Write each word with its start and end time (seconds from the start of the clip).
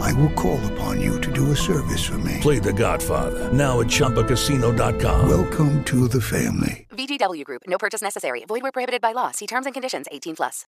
I 0.00 0.12
will 0.14 0.32
call 0.32 0.58
upon 0.72 1.00
you 1.00 1.20
to 1.20 1.30
do 1.32 1.52
a 1.52 1.56
service 1.56 2.04
for 2.04 2.18
me. 2.18 2.38
Play 2.40 2.58
The 2.58 2.72
Godfather 2.72 3.52
now 3.52 3.80
at 3.80 3.86
ChumbaCasino.com. 3.86 5.28
Welcome 5.28 5.84
to 5.84 6.08
the 6.08 6.20
family. 6.20 6.86
VGW 6.90 7.44
Group. 7.44 7.62
No 7.66 7.78
purchase 7.78 8.02
necessary. 8.02 8.44
Void 8.48 8.62
where 8.62 8.72
prohibited 8.72 9.00
by 9.00 9.12
law. 9.12 9.30
See 9.32 9.46
terms 9.46 9.66
and 9.66 9.74
conditions. 9.74 10.06
18 10.10 10.36
plus. 10.36 10.66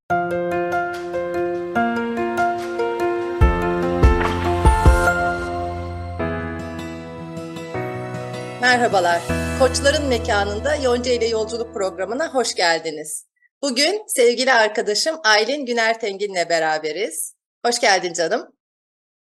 Merhabalar. 8.61 9.23
Koçların 9.59 10.09
mekanında 10.09 10.75
Yonca 10.75 11.13
ile 11.13 11.27
Yolculuk 11.27 11.75
programına 11.75 12.35
hoş 12.35 12.55
geldiniz. 12.55 13.25
Bugün 13.63 14.03
sevgili 14.07 14.53
arkadaşım 14.53 15.17
Aylin 15.25 15.67
Güner 15.67 16.01
Tengin'le 16.01 16.49
beraberiz. 16.49 17.35
Hoş 17.67 17.81
geldin 17.81 18.13
canım. 18.13 18.58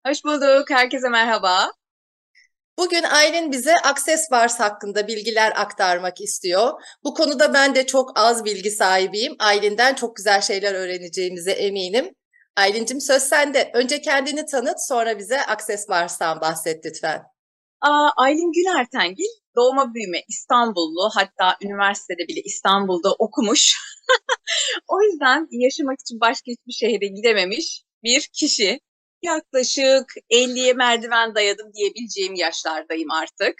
Hoş 0.08 0.24
bulduk. 0.26 0.70
Herkese 0.70 1.10
merhaba. 1.10 1.72
Bugün 2.78 3.04
Aylin 3.04 3.52
bize 3.52 3.74
Access 3.76 4.32
Bars 4.32 4.60
hakkında 4.60 5.08
bilgiler 5.08 5.54
aktarmak 5.56 6.22
istiyor. 6.22 6.82
Bu 7.04 7.14
konuda 7.14 7.54
ben 7.54 7.76
de 7.76 7.86
çok 7.86 8.12
az 8.16 8.46
bilgi 8.46 8.72
sahibiyim. 8.72 9.36
Aylin'den 9.40 9.94
çok 9.96 10.16
güzel 10.16 10.42
şeyler 10.42 10.74
öğreneceğimize 10.74 11.52
eminim. 11.52 12.16
Aylin'cim 12.56 13.02
söz 13.02 13.24
sende. 13.24 13.72
Önce 13.74 14.02
kendini 14.02 14.46
tanıt 14.46 14.88
sonra 14.88 15.20
bize 15.20 15.42
Access 15.42 15.90
Bars'tan 15.90 16.42
bahset 16.42 16.86
lütfen. 16.86 17.24
Aa, 17.82 18.10
Aylin 18.18 18.52
Güler 18.52 18.88
Tengil, 18.92 19.40
doğma 19.56 19.94
büyüme 19.94 20.22
İstanbullu, 20.28 21.10
hatta 21.16 21.58
üniversitede 21.62 22.28
bile 22.28 22.42
İstanbul'da 22.42 23.14
okumuş. 23.14 23.76
o 24.88 25.02
yüzden 25.02 25.48
yaşamak 25.52 26.00
için 26.00 26.20
başka 26.20 26.52
hiçbir 26.52 26.74
şehre 26.74 27.08
gidememiş 27.08 27.84
bir 28.04 28.30
kişi. 28.34 28.80
Yaklaşık 29.22 30.06
50'ye 30.32 30.74
merdiven 30.74 31.36
dayadım 31.36 31.74
diyebileceğim 31.74 32.36
yaşlardayım 32.36 33.12
artık. 33.12 33.56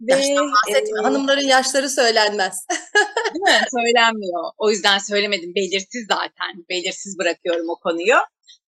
Ve, 0.00 0.12
Yaştan 0.12 0.52
bahsetme. 0.52 1.00
E, 1.00 1.02
Hanımların 1.02 1.46
yaşları 1.46 1.90
söylenmez. 1.90 2.66
değil 3.34 3.42
mi? 3.42 3.66
Söylenmiyor. 3.70 4.44
O 4.58 4.70
yüzden 4.70 4.98
söylemedim. 4.98 5.54
Belirsiz 5.54 6.06
zaten. 6.08 6.64
Belirsiz 6.68 7.18
bırakıyorum 7.18 7.68
o 7.68 7.76
konuyu. 7.82 8.16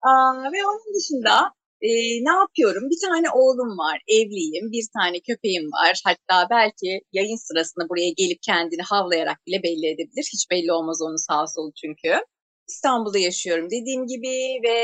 Aa, 0.03 0.53
ve 0.53 0.67
onun 0.67 0.95
dışında 0.97 1.53
e, 1.83 1.89
ne 2.29 2.33
yapıyorum? 2.41 2.91
Bir 2.91 3.09
tane 3.09 3.31
oğlum 3.31 3.79
var, 3.79 3.99
evliyim, 4.09 4.73
bir 4.73 4.87
tane 4.99 5.21
köpeğim 5.21 5.67
var. 5.73 6.01
Hatta 6.05 6.47
belki 6.51 7.01
yayın 7.13 7.37
sırasında 7.49 7.89
buraya 7.89 8.11
gelip 8.17 8.39
kendini 8.43 8.83
havlayarak 8.83 9.47
bile 9.47 9.63
belli 9.63 9.87
edebilir. 9.87 10.29
Hiç 10.33 10.51
belli 10.51 10.73
olmaz 10.73 10.99
onun 11.03 11.27
sağ 11.27 11.47
solu 11.47 11.73
çünkü. 11.83 12.25
İstanbul'da 12.69 13.19
yaşıyorum 13.19 13.67
dediğim 13.71 14.07
gibi 14.07 14.61
ve 14.65 14.79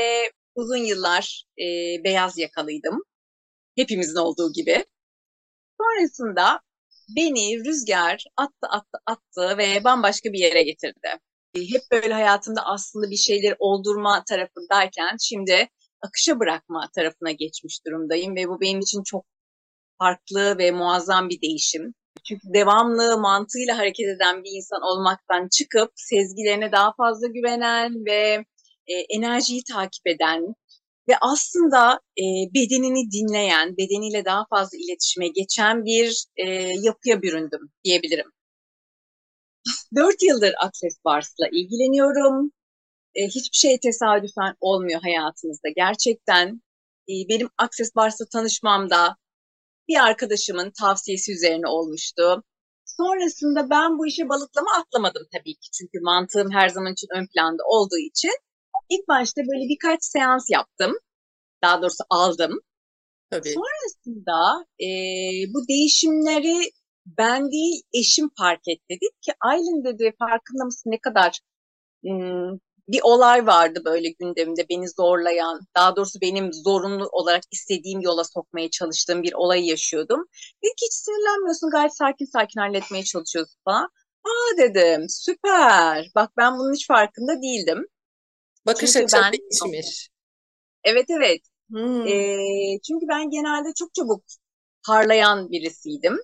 uzun 0.55 0.77
yıllar 0.77 1.45
e, 1.59 1.63
beyaz 2.03 2.37
yakalıydım. 2.37 3.03
Hepimizin 3.75 4.15
olduğu 4.15 4.53
gibi. 4.53 4.85
Sonrasında 5.81 6.61
beni 7.15 7.65
rüzgar 7.65 8.25
attı 8.37 8.67
attı 8.69 8.97
attı 9.05 9.57
ve 9.57 9.83
bambaşka 9.83 10.33
bir 10.33 10.39
yere 10.39 10.63
getirdi. 10.63 11.09
Hep 11.55 11.81
böyle 11.91 12.13
hayatımda 12.13 12.65
aslında 12.65 13.09
bir 13.09 13.15
şeyleri 13.15 13.55
oldurma 13.59 14.23
tarafındayken 14.29 15.17
şimdi 15.21 15.69
akışa 16.01 16.39
bırakma 16.39 16.89
tarafına 16.95 17.31
geçmiş 17.31 17.85
durumdayım 17.85 18.35
ve 18.35 18.47
bu 18.47 18.61
benim 18.61 18.79
için 18.79 19.03
çok 19.03 19.25
farklı 19.99 20.57
ve 20.57 20.71
muazzam 20.71 21.29
bir 21.29 21.41
değişim. 21.41 21.93
Çünkü 22.27 22.41
devamlı 22.53 23.17
mantığıyla 23.17 23.77
hareket 23.77 24.07
eden 24.07 24.43
bir 24.43 24.49
insan 24.57 24.81
olmaktan 24.81 25.49
çıkıp 25.49 25.91
sezgilerine 25.95 26.71
daha 26.71 26.93
fazla 26.93 27.27
güvenen 27.27 28.05
ve 28.05 28.45
e, 28.87 28.93
enerjiyi 29.17 29.63
takip 29.63 30.07
eden 30.07 30.55
ve 31.09 31.13
aslında 31.21 31.99
e, 32.17 32.23
bedenini 32.55 33.11
dinleyen, 33.11 33.77
bedeniyle 33.77 34.25
daha 34.25 34.45
fazla 34.49 34.77
iletişime 34.77 35.27
geçen 35.27 35.85
bir 35.85 36.25
e, 36.37 36.45
yapıya 36.81 37.21
büründüm 37.21 37.71
diyebilirim. 37.83 38.31
Dört 39.95 40.23
yıldır 40.23 40.53
Access 40.59 40.97
Bars'la 41.05 41.47
ilgileniyorum. 41.51 42.51
E, 43.15 43.27
hiçbir 43.27 43.57
şey 43.57 43.79
tesadüfen 43.79 44.55
olmuyor 44.59 45.01
hayatınızda. 45.01 45.69
Gerçekten 45.75 46.61
e, 47.09 47.13
benim 47.29 47.49
Access 47.57 47.95
Bars'la 47.95 48.25
tanışmamda 48.33 49.15
bir 49.87 49.97
arkadaşımın 50.03 50.71
tavsiyesi 50.79 51.33
üzerine 51.33 51.67
olmuştu. 51.67 52.43
Sonrasında 52.85 53.69
ben 53.69 53.97
bu 53.97 54.07
işe 54.07 54.29
balıklama 54.29 54.71
atlamadım 54.79 55.23
tabii 55.31 55.53
ki. 55.53 55.71
Çünkü 55.71 55.99
mantığım 56.01 56.51
her 56.51 56.69
zaman 56.69 56.93
için 56.93 57.07
ön 57.15 57.27
planda 57.27 57.63
olduğu 57.65 57.97
için. 57.97 58.31
İlk 58.91 59.07
başta 59.07 59.41
böyle 59.41 59.69
birkaç 59.69 60.03
seans 60.03 60.49
yaptım. 60.49 60.93
Daha 61.63 61.81
doğrusu 61.81 62.03
aldım. 62.09 62.59
Tabii. 63.29 63.53
Sonrasında 63.53 64.65
e, 64.79 64.87
bu 65.53 65.67
değişimleri 65.67 66.71
ben 67.05 67.51
değil 67.51 67.81
eşim 67.93 68.29
fark 68.37 68.67
etti. 68.67 68.83
Dedi 68.89 69.05
ki 69.21 69.33
Aylin 69.41 69.83
dedi 69.83 70.13
farkında 70.19 70.65
mısın 70.65 70.91
ne 70.91 70.99
kadar 70.99 71.39
hmm, 72.03 72.57
bir 72.87 72.99
olay 73.03 73.47
vardı 73.47 73.81
böyle 73.85 74.09
gündeminde 74.19 74.65
beni 74.69 74.89
zorlayan, 74.89 75.59
daha 75.75 75.95
doğrusu 75.95 76.21
benim 76.21 76.53
zorunlu 76.53 77.07
olarak 77.11 77.43
istediğim 77.51 78.01
yola 78.01 78.23
sokmaya 78.23 78.69
çalıştığım 78.69 79.23
bir 79.23 79.33
olayı 79.33 79.65
yaşıyordum. 79.65 80.19
Dedi 80.63 80.71
ki 80.77 80.85
hiç 80.85 80.93
sinirlenmiyorsun 80.93 81.69
gayet 81.69 81.97
sakin 81.97 82.25
sakin 82.25 82.59
halletmeye 82.59 83.03
çalışıyorsun 83.03 83.59
falan. 83.65 83.89
Aa 84.25 84.57
dedim 84.57 85.05
süper 85.09 86.11
bak 86.15 86.31
ben 86.37 86.57
bunun 86.57 86.73
hiç 86.73 86.87
farkında 86.87 87.41
değildim. 87.41 87.87
Bakış 88.65 88.97
açın 88.97 89.19
ben, 89.23 89.33
değişmiş. 89.33 90.09
Evet 90.83 91.05
evet. 91.09 91.41
Hmm. 91.69 92.07
E, 92.07 92.37
çünkü 92.87 93.07
ben 93.09 93.29
genelde 93.29 93.73
çok 93.75 93.93
çabuk 93.93 94.23
parlayan 94.87 95.51
birisiydim. 95.51 96.17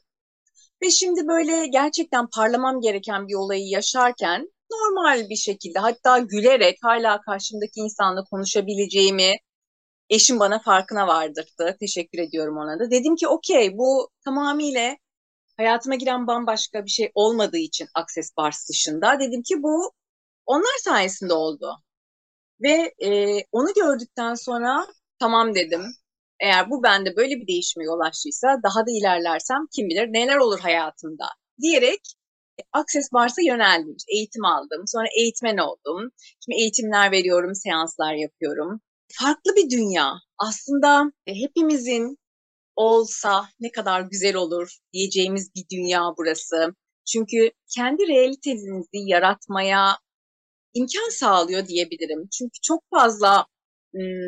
Ve 0.84 0.92
şimdi 0.92 1.28
böyle 1.28 1.68
gerçekten 1.68 2.28
parlamam 2.36 2.82
gereken 2.82 3.28
bir 3.28 3.36
olayı 3.36 3.68
yaşarken 3.68 4.52
normal 4.72 5.30
bir 5.30 5.36
şekilde 5.36 5.80
hatta 5.80 6.20
gülerek 6.20 6.78
hala 6.82 7.22
karşımdaki 7.22 7.80
insanla 7.80 8.24
konuşabileceğimi 8.24 9.36
eşim 10.10 10.40
bana 10.40 10.60
farkına 10.60 11.08
vardırdı. 11.08 11.78
Teşekkür 11.80 12.20
ediyorum 12.20 12.58
ona 12.58 12.80
da. 12.80 12.92
Dedim 12.92 13.16
ki 13.16 13.28
okey 13.28 13.78
bu 13.78 14.10
tamamıyla 14.26 14.98
hayatıma 15.58 15.96
giren 15.96 16.28
bambaşka 16.28 16.86
bir 16.86 16.90
şey 16.90 17.12
olmadığı 17.16 17.58
için 17.58 17.88
Access 17.94 18.38
Bars 18.38 18.70
dışında. 18.70 19.20
Dedim 19.20 19.44
ki 19.44 19.64
bu 19.64 19.92
onlar 20.46 20.78
sayesinde 20.84 21.34
oldu. 21.34 21.78
Ve 22.62 22.94
e, 23.06 23.42
onu 23.52 23.68
gördükten 23.76 24.36
sonra 24.36 24.88
tamam 25.20 25.56
dedim. 25.56 25.82
Eğer 26.40 26.70
bu 26.70 26.84
bende 26.84 27.16
böyle 27.16 27.36
bir 27.36 27.48
değişime 27.48 27.86
yol 27.86 28.00
açtıysa 28.00 28.48
daha 28.64 28.86
da 28.88 28.92
ilerlersem 28.92 29.58
kim 29.76 29.90
bilir 29.90 30.08
neler 30.08 30.38
olur 30.38 30.60
hayatımda 30.60 31.26
diyerek 31.62 32.02
Access 32.74 33.14
Bars'a 33.14 33.42
yöneldim. 33.42 33.96
Eğitim 34.08 34.46
aldım. 34.46 34.84
Sonra 34.88 35.08
eğitmen 35.20 35.58
oldum. 35.58 36.12
Şimdi 36.46 36.62
eğitimler 36.62 37.12
veriyorum, 37.12 37.56
seanslar 37.56 38.14
yapıyorum. 38.14 38.82
Farklı 39.12 39.56
bir 39.56 39.70
dünya. 39.70 40.14
Aslında 40.38 41.12
e, 41.28 41.34
hepimizin 41.36 42.18
olsa 42.76 43.50
ne 43.60 43.72
kadar 43.72 44.02
güzel 44.02 44.36
olur 44.36 44.78
diyeceğimiz 44.94 45.56
bir 45.56 45.66
dünya 45.72 46.02
burası. 46.18 46.76
Çünkü 47.06 47.52
kendi 47.76 48.08
realitenizi 48.08 48.88
yaratmaya 48.94 49.98
imkan 50.78 51.10
sağlıyor 51.10 51.68
diyebilirim. 51.68 52.28
Çünkü 52.32 52.60
çok 52.64 52.84
fazla 52.92 53.46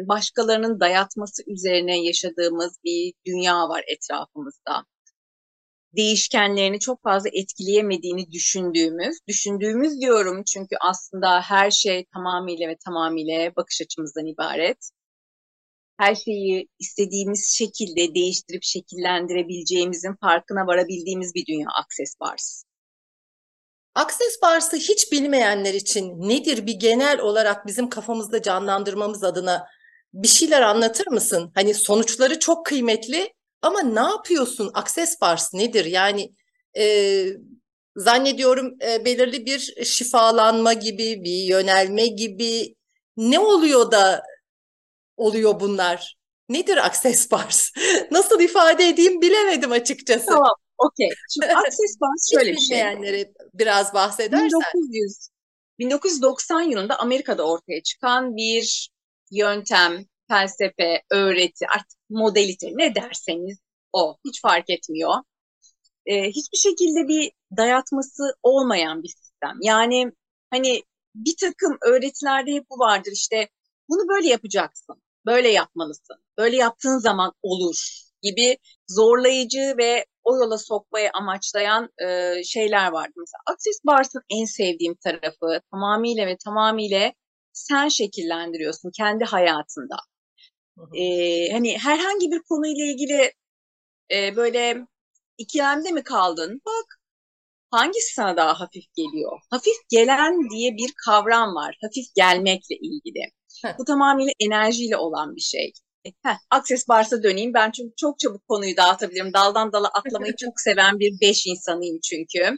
başkalarının 0.08 0.80
dayatması 0.80 1.44
üzerine 1.48 2.04
yaşadığımız 2.06 2.78
bir 2.84 3.14
dünya 3.26 3.70
var 3.70 3.84
etrafımızda. 3.88 4.86
değişkenlerini 5.98 6.80
çok 6.80 7.04
fazla 7.04 7.30
etkileyemediğini 7.34 8.32
düşündüğümüz, 8.32 9.18
düşündüğümüz 9.28 10.02
diyorum 10.02 10.44
çünkü 10.54 10.76
aslında 10.82 11.42
her 11.42 11.72
şey 11.72 12.06
tamamıyla 12.14 12.70
ve 12.70 12.78
tamamıyla 12.86 13.56
bakış 13.56 13.82
açımızdan 13.82 14.26
ibaret. 14.26 14.90
Her 15.98 16.16
şeyi 16.16 16.68
istediğimiz 16.80 17.56
şekilde 17.58 18.16
değiştirip 18.16 18.64
şekillendirebileceğimizin 18.64 20.16
farkına 20.22 20.68
varabildiğimiz 20.68 21.36
bir 21.36 21.46
dünya 21.46 21.68
Access 21.82 22.16
Bars. 22.20 22.64
Access 23.96 24.42
Bars'ı 24.42 24.78
hiç 24.78 25.12
bilmeyenler 25.12 25.74
için 25.74 26.30
nedir 26.30 26.66
bir 26.66 26.74
genel 26.74 27.20
olarak 27.20 27.68
bizim 27.68 27.90
kafamızda 27.90 28.42
canlandırmamız 28.42 29.24
adına 29.24 29.68
bir 30.14 30.28
şeyler 30.28 30.62
anlatır 30.62 31.08
mısın? 31.08 31.52
Hani 31.56 31.74
sonuçları 31.74 32.40
çok 32.40 32.66
kıymetli 32.66 33.34
ama 33.62 33.82
ne 33.82 34.00
yapıyorsun? 34.00 34.72
Access 34.74 35.22
Bars 35.22 35.54
nedir? 35.54 35.86
Yani 35.86 36.32
e, 36.78 37.26
zannediyorum 37.96 38.76
e, 38.82 39.06
belirli 39.06 39.46
bir 39.46 39.86
şifalanma 39.86 40.74
gibi, 40.74 41.24
bir 41.24 41.44
yönelme 41.44 42.08
gibi 42.08 42.76
ne 43.18 43.40
oluyor 43.40 43.92
da 43.92 44.24
oluyor 45.18 45.60
bunlar? 45.60 46.18
Nedir 46.50 46.86
Access 46.86 47.32
Bars? 47.32 47.72
Nasıl 48.12 48.40
ifade 48.40 48.88
edeyim 48.88 49.22
bilemedim 49.22 49.72
açıkçası. 49.72 50.26
Tamam, 50.26 50.56
okey. 50.80 51.10
Şimdi 51.34 51.54
Access 51.56 51.98
şöyle 52.34 52.52
bir 52.52 52.58
şey. 52.58 53.34
Biraz 53.54 53.94
bahsedersen. 53.94 54.50
1900, 54.74 55.30
1990 55.80 56.62
yılında 56.62 57.00
Amerika'da 57.00 57.48
ortaya 57.48 57.84
çıkan 57.84 58.36
bir 58.36 58.90
yöntem, 59.32 60.06
felsefe, 60.28 61.04
öğreti, 61.12 61.68
artık 61.68 62.00
modalite 62.10 62.68
ne 62.74 62.96
derseniz 62.96 63.58
o. 63.94 64.18
Hiç 64.26 64.42
fark 64.42 64.70
etmiyor. 64.70 65.14
Ee, 66.06 66.24
hiçbir 66.30 66.58
şekilde 66.58 67.08
bir 67.08 67.32
dayatması 67.58 68.24
olmayan 68.44 69.04
bir 69.04 69.08
sistem. 69.08 69.58
Yani 69.62 70.12
hani 70.50 70.84
bir 71.16 71.36
takım 71.40 71.78
öğretilerde 71.82 72.54
hep 72.54 72.70
bu 72.70 72.80
vardır 72.80 73.12
işte 73.14 73.50
bunu 73.90 74.08
böyle 74.10 74.28
yapacaksın, 74.28 75.02
böyle 75.26 75.50
yapmalısın, 75.50 76.18
böyle 76.38 76.56
yaptığın 76.56 76.98
zaman 76.98 77.34
olur 77.44 78.02
gibi 78.22 78.58
zorlayıcı 78.88 79.76
ve 79.78 80.06
o 80.30 80.38
yola 80.38 80.58
sokmaya 80.58 81.12
amaçlayan 81.14 81.90
e, 82.06 82.34
şeyler 82.44 82.92
vardı. 82.92 83.14
Mesela 83.16 83.42
Access 83.46 83.80
Bars'ın 83.86 84.22
en 84.30 84.46
sevdiğim 84.46 84.96
tarafı 85.04 85.62
tamamıyla 85.72 86.28
ve 86.28 86.38
tamamıyla 86.46 87.14
sen 87.54 87.88
şekillendiriyorsun 87.88 88.92
kendi 88.98 89.26
hayatında. 89.26 89.96
Ee, 90.94 91.52
hani 91.52 91.78
herhangi 91.78 92.32
bir 92.32 92.42
konuyla 92.50 92.86
ilgili 92.86 93.34
e, 94.12 94.36
böyle 94.36 94.88
ikilemde 95.38 95.92
mi 95.92 96.04
kaldın? 96.04 96.62
Bak 96.66 97.00
hangisi 97.72 98.14
sana 98.14 98.38
daha 98.38 98.60
hafif 98.60 98.84
geliyor? 98.96 99.40
Hafif 99.50 99.78
gelen 99.90 100.50
diye 100.50 100.72
bir 100.78 100.94
kavram 101.06 101.56
var. 101.56 101.78
Hafif 101.82 102.06
gelmekle 102.16 102.76
ilgili. 102.76 103.32
Bu 103.80 103.86
tamamıyla 103.86 104.34
enerjiyle 104.40 104.98
olan 104.98 105.36
bir 105.36 105.42
şey. 105.42 105.74
Heh, 106.26 106.38
Access 106.50 106.88
Bars'a 106.90 107.24
döneyim. 107.24 107.54
Ben 107.54 107.72
çünkü 107.72 107.94
çok 107.98 108.20
çabuk 108.20 108.48
konuyu 108.48 108.78
dağıtabilirim. 108.78 109.34
Daldan 109.34 109.74
dala 109.74 109.88
atlamayı 109.88 110.34
çok 110.40 110.60
seven 110.60 111.00
bir 111.00 111.14
beş 111.22 111.48
insanıyım 111.48 112.00
çünkü. 112.04 112.58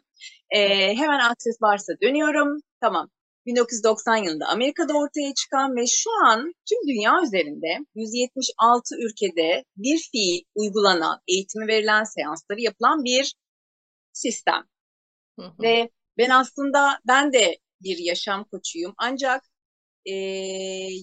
Ee, 0.55 0.95
hemen 0.95 1.19
Access 1.19 1.61
Bars'a 1.61 1.93
dönüyorum. 2.01 2.57
Tamam. 2.81 3.09
1990 3.45 4.15
yılında 4.15 4.47
Amerika'da 4.47 4.93
ortaya 4.93 5.33
çıkan 5.33 5.75
ve 5.75 5.87
şu 5.87 6.09
an 6.25 6.53
tüm 6.69 6.87
dünya 6.87 7.21
üzerinde 7.23 7.85
176 7.95 8.95
ülkede 8.95 9.63
bir 9.77 10.09
fiil 10.11 10.41
uygulanan, 10.55 11.19
eğitimi 11.27 11.67
verilen 11.67 12.03
seansları 12.03 12.61
yapılan 12.61 13.03
bir 13.03 13.35
sistem. 14.13 14.63
Hı 15.39 15.45
hı. 15.45 15.63
Ve 15.63 15.89
ben 16.17 16.29
aslında 16.29 16.99
ben 17.07 17.33
de 17.33 17.57
bir 17.83 17.97
yaşam 17.97 18.43
koçuyum 18.43 18.93
ancak 18.97 19.43
e, 20.05 20.13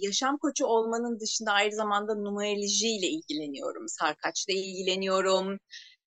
yaşam 0.02 0.38
koçu 0.38 0.66
olmanın 0.66 1.20
dışında 1.20 1.52
aynı 1.52 1.74
zamanda 1.74 2.14
numeroloji 2.14 2.88
ile 2.88 3.06
ilgileniyorum, 3.06 3.88
sarkaçla 3.88 4.52
ilgileniyorum. 4.52 5.58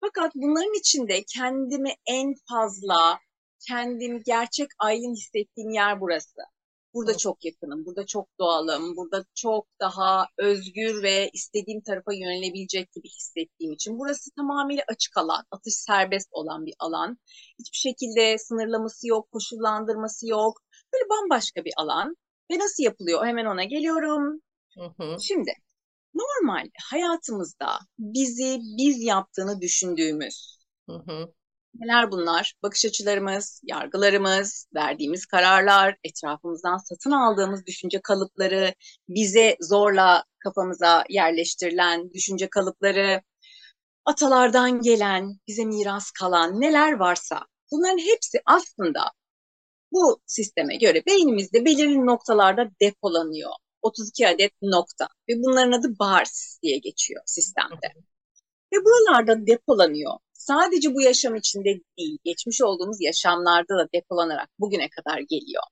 Fakat 0.01 0.31
bunların 0.35 0.79
içinde 0.79 1.23
kendimi 1.23 1.93
en 2.07 2.33
fazla 2.49 3.19
kendimi 3.67 4.23
gerçek 4.23 4.67
Aylin 4.79 5.15
hissettiğim 5.15 5.71
yer 5.71 6.01
burası. 6.01 6.41
Burada 6.93 7.17
çok 7.17 7.45
yakınım, 7.45 7.85
burada 7.85 8.05
çok 8.05 8.27
doğalım, 8.39 8.95
burada 8.97 9.25
çok 9.35 9.67
daha 9.79 10.27
özgür 10.37 11.03
ve 11.03 11.29
istediğim 11.33 11.81
tarafa 11.81 12.13
yönelebilecek 12.13 12.91
gibi 12.91 13.09
hissettiğim 13.09 13.73
için. 13.73 13.99
Burası 13.99 14.31
tamamıyla 14.35 14.83
açık 14.87 15.17
alan, 15.17 15.43
atış 15.51 15.75
serbest 15.75 16.27
olan 16.31 16.65
bir 16.65 16.73
alan. 16.79 17.17
Hiçbir 17.59 17.77
şekilde 17.77 18.37
sınırlaması 18.37 19.07
yok, 19.07 19.31
koşullandırması 19.31 20.27
yok. 20.27 20.61
Böyle 20.93 21.09
bambaşka 21.09 21.65
bir 21.65 21.73
alan. 21.77 22.15
Ve 22.51 22.59
nasıl 22.59 22.83
yapılıyor? 22.83 23.25
Hemen 23.25 23.45
ona 23.45 23.63
geliyorum. 23.63 24.41
Hı 24.77 25.03
hı. 25.03 25.17
Şimdi 25.21 25.51
normal 26.13 26.69
hayatımızda 26.91 27.79
bizi 27.99 28.59
biz 28.77 29.01
yaptığını 29.03 29.61
düşündüğümüz 29.61 30.57
hı 30.89 30.95
hı. 31.07 31.33
Neler 31.75 32.11
bunlar? 32.11 32.53
Bakış 32.63 32.85
açılarımız, 32.85 33.61
yargılarımız, 33.63 34.67
verdiğimiz 34.75 35.25
kararlar, 35.25 35.97
etrafımızdan 36.03 36.77
satın 36.77 37.11
aldığımız 37.11 37.65
düşünce 37.65 38.01
kalıpları, 38.01 38.73
bize 39.09 39.57
zorla 39.61 40.23
kafamıza 40.39 41.03
yerleştirilen 41.09 42.13
düşünce 42.13 42.49
kalıpları, 42.49 43.21
atalardan 44.05 44.81
gelen, 44.81 45.39
bize 45.47 45.65
miras 45.65 46.11
kalan 46.11 46.61
neler 46.61 46.91
varsa 46.91 47.45
bunların 47.71 47.97
hepsi 47.97 48.41
aslında 48.45 49.11
bu 49.91 50.21
sisteme 50.25 50.75
göre 50.75 51.03
beynimizde 51.05 51.65
belirli 51.65 52.05
noktalarda 52.05 52.69
depolanıyor. 52.81 53.51
32 53.81 54.27
adet 54.27 54.51
nokta 54.61 55.07
ve 55.29 55.33
bunların 55.43 55.71
adı 55.71 55.99
bars 55.99 56.59
diye 56.63 56.77
geçiyor 56.77 57.21
sistemde. 57.25 57.87
Ve 58.73 58.77
buralarda 58.85 59.47
depolanıyor 59.47 60.11
sadece 60.41 60.93
bu 60.95 61.01
yaşam 61.01 61.35
içinde 61.35 61.81
değil, 61.97 62.17
geçmiş 62.23 62.61
olduğumuz 62.61 63.01
yaşamlarda 63.01 63.77
da 63.77 63.87
depolanarak 63.93 64.49
bugüne 64.59 64.89
kadar 64.89 65.19
geliyor. 65.19 65.63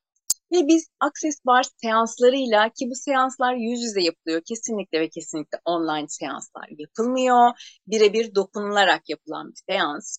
Ve 0.51 0.67
biz 0.67 0.89
Access 0.99 1.45
Bar 1.45 1.65
seanslarıyla 1.81 2.69
ki 2.69 2.89
bu 2.89 2.95
seanslar 2.95 3.55
yüz 3.55 3.81
yüze 3.81 4.01
yapılıyor. 4.01 4.41
Kesinlikle 4.45 4.99
ve 4.99 5.09
kesinlikle 5.09 5.59
online 5.65 6.07
seanslar 6.07 6.67
yapılmıyor. 6.77 7.51
Birebir 7.87 8.35
dokunularak 8.35 9.09
yapılan 9.09 9.51
bir 9.51 9.73
seans. 9.73 10.17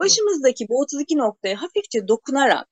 Başımızdaki 0.00 0.68
bu 0.68 0.80
32 0.80 1.18
noktaya 1.18 1.62
hafifçe 1.62 2.08
dokunarak 2.08 2.68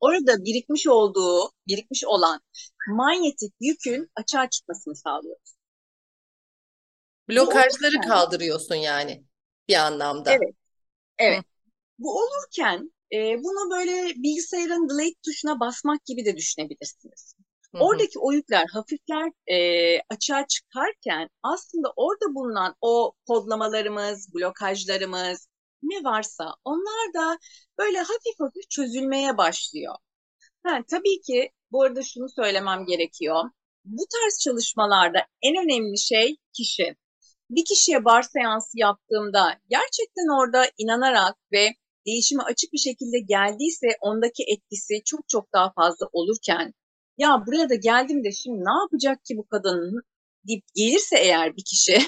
orada 0.00 0.44
birikmiş 0.44 0.86
olduğu, 0.86 1.50
birikmiş 1.68 2.04
olan 2.04 2.40
manyetik 2.88 3.54
yükün 3.60 4.10
açığa 4.16 4.50
çıkmasını 4.50 4.96
sağlıyoruz. 4.96 5.54
Blokajları 7.28 8.00
kaldırıyorsun 8.08 8.74
yani 8.74 9.24
bir 9.68 9.74
anlamda. 9.74 10.32
Evet. 10.32 10.54
Evet. 11.18 11.38
Hı. 11.38 11.44
Bu 11.98 12.18
olurken 12.18 12.92
e, 13.12 13.18
bunu 13.42 13.70
böyle 13.70 14.14
bilgisayarın 14.14 14.88
delete 14.88 15.20
tuşuna 15.24 15.60
basmak 15.60 16.04
gibi 16.04 16.24
de 16.24 16.36
düşünebilirsiniz. 16.36 17.34
Hı 17.72 17.78
hı. 17.78 17.82
Oradaki 17.82 18.18
o 18.18 18.32
yükler, 18.32 18.66
hafifler 18.72 19.32
e, 19.46 19.98
açığa 20.10 20.46
çıkarken 20.46 21.28
aslında 21.42 21.92
orada 21.96 22.34
bulunan 22.34 22.74
o 22.80 23.12
kodlamalarımız, 23.26 24.34
blokajlarımız 24.34 25.48
ne 25.84 26.04
varsa 26.04 26.54
onlar 26.64 27.14
da 27.14 27.38
böyle 27.78 27.98
hafif 27.98 28.40
hafif 28.40 28.70
çözülmeye 28.70 29.36
başlıyor. 29.38 29.94
Ha, 30.62 30.80
tabii 30.90 31.20
ki 31.20 31.50
bu 31.72 31.82
arada 31.82 32.02
şunu 32.02 32.28
söylemem 32.28 32.86
gerekiyor. 32.86 33.44
Bu 33.84 34.02
tarz 34.12 34.38
çalışmalarda 34.40 35.18
en 35.42 35.56
önemli 35.64 35.98
şey 35.98 36.36
kişi 36.52 36.96
bir 37.50 37.64
kişiye 37.64 38.04
bar 38.04 38.22
seansı 38.22 38.78
yaptığımda 38.78 39.60
gerçekten 39.68 40.40
orada 40.40 40.70
inanarak 40.78 41.36
ve 41.52 41.68
değişime 42.06 42.42
açık 42.42 42.72
bir 42.72 42.78
şekilde 42.78 43.18
geldiyse 43.20 43.86
ondaki 44.00 44.44
etkisi 44.48 45.02
çok 45.04 45.28
çok 45.28 45.52
daha 45.52 45.72
fazla 45.72 46.06
olurken 46.12 46.74
ya 47.18 47.44
buraya 47.46 47.68
da 47.68 47.74
geldim 47.74 48.24
de 48.24 48.32
şimdi 48.32 48.58
ne 48.58 48.80
yapacak 48.82 49.24
ki 49.24 49.36
bu 49.36 49.46
kadın 49.46 50.02
deyip 50.48 50.64
gelirse 50.74 51.16
eğer 51.18 51.56
bir 51.56 51.64
kişi 51.64 51.98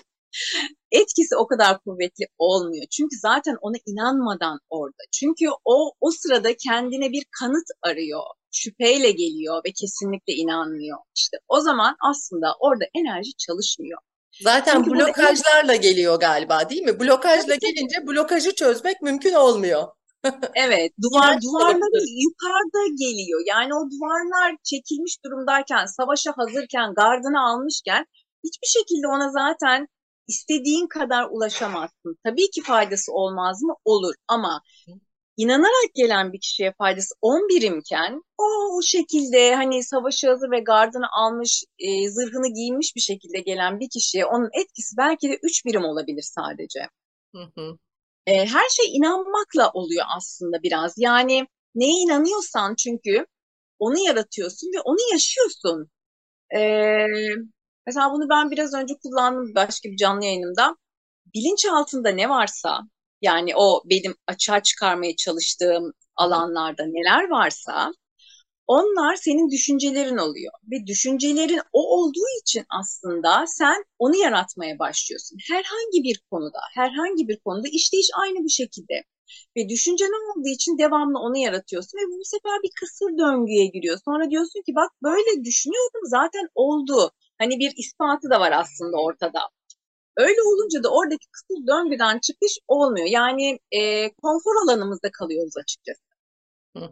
etkisi 0.91 1.37
o 1.37 1.47
kadar 1.47 1.81
kuvvetli 1.81 2.27
olmuyor. 2.39 2.87
Çünkü 2.91 3.17
zaten 3.23 3.57
ona 3.61 3.77
inanmadan 3.87 4.59
orada. 4.71 5.03
Çünkü 5.13 5.47
o 5.65 5.93
o 6.01 6.11
sırada 6.11 6.57
kendine 6.57 7.13
bir 7.13 7.25
kanıt 7.41 7.69
arıyor. 7.83 8.23
Şüpheyle 8.51 9.11
geliyor 9.11 9.63
ve 9.67 9.73
kesinlikle 9.81 10.33
inanmıyor. 10.33 10.99
İşte 11.17 11.37
o 11.49 11.61
zaman 11.61 11.97
aslında 12.11 12.55
orada 12.61 12.85
enerji 12.95 13.31
çalışmıyor. 13.47 13.99
Zaten 14.41 14.75
Çünkü 14.75 14.91
blokajlarla 14.91 15.75
en... 15.75 15.81
geliyor 15.81 16.21
galiba 16.21 16.71
değil 16.71 16.83
mi? 16.83 17.01
Blokajla 17.01 17.55
tabii, 17.55 17.59
gelince 17.61 17.97
tabii. 17.97 18.07
blokajı 18.07 18.55
çözmek 18.55 19.03
mümkün 19.03 19.33
olmuyor. 19.33 19.89
evet, 20.55 20.93
duvar 21.03 21.43
duvarları 21.43 22.03
yukarıda 22.25 22.87
geliyor. 22.99 23.41
Yani 23.47 23.75
o 23.75 23.81
duvarlar 23.91 24.57
çekilmiş 24.65 25.25
durumdayken, 25.25 25.87
savaşa 25.87 26.33
hazırken, 26.37 26.95
gardını 26.95 27.41
almışken 27.51 28.05
hiçbir 28.45 28.67
şekilde 28.67 29.07
ona 29.09 29.31
zaten 29.31 29.87
istediğin 30.29 30.87
kadar 30.87 31.29
ulaşamazsın. 31.31 32.19
Tabii 32.25 32.51
ki 32.51 32.63
faydası 32.63 33.13
olmaz 33.13 33.63
mı? 33.63 33.75
Olur 33.85 34.15
ama 34.29 34.63
inanarak 35.37 35.95
gelen 35.95 36.33
bir 36.33 36.41
kişiye 36.41 36.73
faydası 36.79 37.15
10 37.23 37.49
birimken 37.49 38.23
o, 38.39 38.45
o 38.79 38.83
şekilde 38.83 39.55
hani 39.55 39.85
savaş 39.85 40.25
ağzı 40.25 40.51
ve 40.51 40.61
gardını 40.61 41.07
almış, 41.13 41.65
e, 41.79 42.11
zırhını 42.11 42.55
giymiş 42.55 42.97
bir 42.97 43.01
şekilde 43.01 43.41
gelen 43.41 43.81
bir 43.81 43.89
kişiye 43.91 44.27
onun 44.27 44.51
etkisi 44.53 44.97
belki 44.97 45.29
de 45.29 45.39
3 45.43 45.65
birim 45.65 45.85
olabilir 45.85 46.23
sadece. 46.23 46.81
Hı 47.35 47.43
hı. 47.55 47.79
E, 48.27 48.47
her 48.47 48.69
şey 48.69 48.97
inanmakla 48.97 49.71
oluyor 49.75 50.05
aslında 50.17 50.63
biraz. 50.63 50.95
Yani 50.97 51.47
neye 51.75 52.03
inanıyorsan 52.03 52.75
çünkü 52.75 53.27
onu 53.79 53.99
yaratıyorsun 53.99 54.69
ve 54.77 54.81
onu 54.81 55.13
yaşıyorsun. 55.13 55.91
E, 56.57 56.61
mesela 57.87 58.13
bunu 58.13 58.29
ben 58.31 58.51
biraz 58.51 58.75
önce 58.75 58.95
kullandım 59.03 59.55
başka 59.55 59.89
bir 59.89 59.97
canlı 59.97 60.25
yayınımda. 60.25 60.77
Bilinç 61.35 61.67
altında 61.67 62.09
ne 62.11 62.29
varsa 62.29 62.81
yani 63.23 63.57
o 63.57 63.83
benim 63.85 64.15
açığa 64.27 64.63
çıkarmaya 64.63 65.17
çalıştığım 65.17 65.93
alanlarda 66.17 66.85
neler 66.87 67.31
varsa 67.31 67.93
onlar 68.67 69.17
senin 69.17 69.51
düşüncelerin 69.51 70.17
oluyor. 70.17 70.53
Ve 70.71 70.87
düşüncelerin 70.87 71.61
o 71.73 71.99
olduğu 72.01 72.29
için 72.43 72.65
aslında 72.81 73.45
sen 73.47 73.85
onu 73.99 74.17
yaratmaya 74.17 74.79
başlıyorsun. 74.79 75.39
Herhangi 75.49 76.03
bir 76.05 76.21
konuda, 76.31 76.59
herhangi 76.75 77.29
bir 77.29 77.39
konuda 77.39 77.69
işte 77.73 77.99
iş 77.99 78.07
aynı 78.23 78.45
bir 78.45 78.49
şekilde. 78.51 79.05
Ve 79.57 79.69
düşüncen 79.69 80.13
olduğu 80.31 80.49
için 80.49 80.79
devamlı 80.79 81.19
onu 81.19 81.37
yaratıyorsun 81.39 81.99
ve 81.99 82.03
bu 82.21 82.25
sefer 82.25 82.63
bir 82.63 82.71
kısır 82.81 83.19
döngüye 83.19 83.67
giriyor. 83.67 83.99
Sonra 84.05 84.31
diyorsun 84.31 84.63
ki 84.67 84.75
bak 84.75 84.91
böyle 85.03 85.45
düşünüyordum 85.45 86.01
zaten 86.05 86.49
oldu. 86.55 87.11
Hani 87.39 87.59
bir 87.59 87.73
ispatı 87.77 88.31
da 88.31 88.41
var 88.41 88.53
aslında 88.53 88.97
ortada. 88.97 89.41
Öyle 90.17 90.43
olunca 90.43 90.83
da 90.83 90.89
oradaki 90.91 91.27
kısır 91.33 91.67
döngüden 91.67 92.19
çıkış 92.19 92.59
olmuyor. 92.69 93.07
Yani 93.07 93.59
e, 93.73 94.13
konfor 94.15 94.55
alanımızda 94.65 95.11
kalıyoruz 95.13 95.57
açıkçası. 95.57 96.01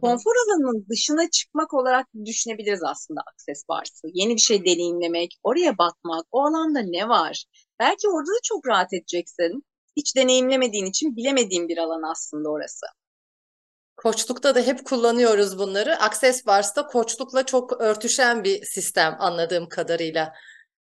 Konfor 0.01 0.31
alanının 0.45 0.85
dışına 0.89 1.29
çıkmak 1.29 1.73
olarak 1.73 2.07
düşünebiliriz 2.25 2.83
aslında 2.83 3.21
Access 3.33 3.63
Bars'ı. 3.69 4.07
Yeni 4.13 4.35
bir 4.35 4.41
şey 4.41 4.65
deneyimlemek, 4.65 5.37
oraya 5.43 5.77
bakmak, 5.77 6.25
o 6.31 6.41
alanda 6.45 6.79
ne 6.79 7.09
var? 7.09 7.45
Belki 7.79 8.07
orada 8.07 8.27
da 8.27 8.39
çok 8.43 8.67
rahat 8.67 8.93
edeceksin. 8.93 9.63
Hiç 9.97 10.15
deneyimlemediğin 10.15 10.85
için 10.85 11.15
bilemediğin 11.15 11.67
bir 11.67 11.77
alan 11.77 12.11
aslında 12.11 12.49
orası. 12.49 12.85
Koçlukta 13.97 14.55
da 14.55 14.61
hep 14.61 14.85
kullanıyoruz 14.85 15.59
bunları. 15.59 15.99
Access 15.99 16.45
Bars'ta 16.45 16.87
koçlukla 16.87 17.45
çok 17.45 17.81
örtüşen 17.81 18.43
bir 18.43 18.65
sistem 18.65 19.15
anladığım 19.19 19.69
kadarıyla. 19.69 20.33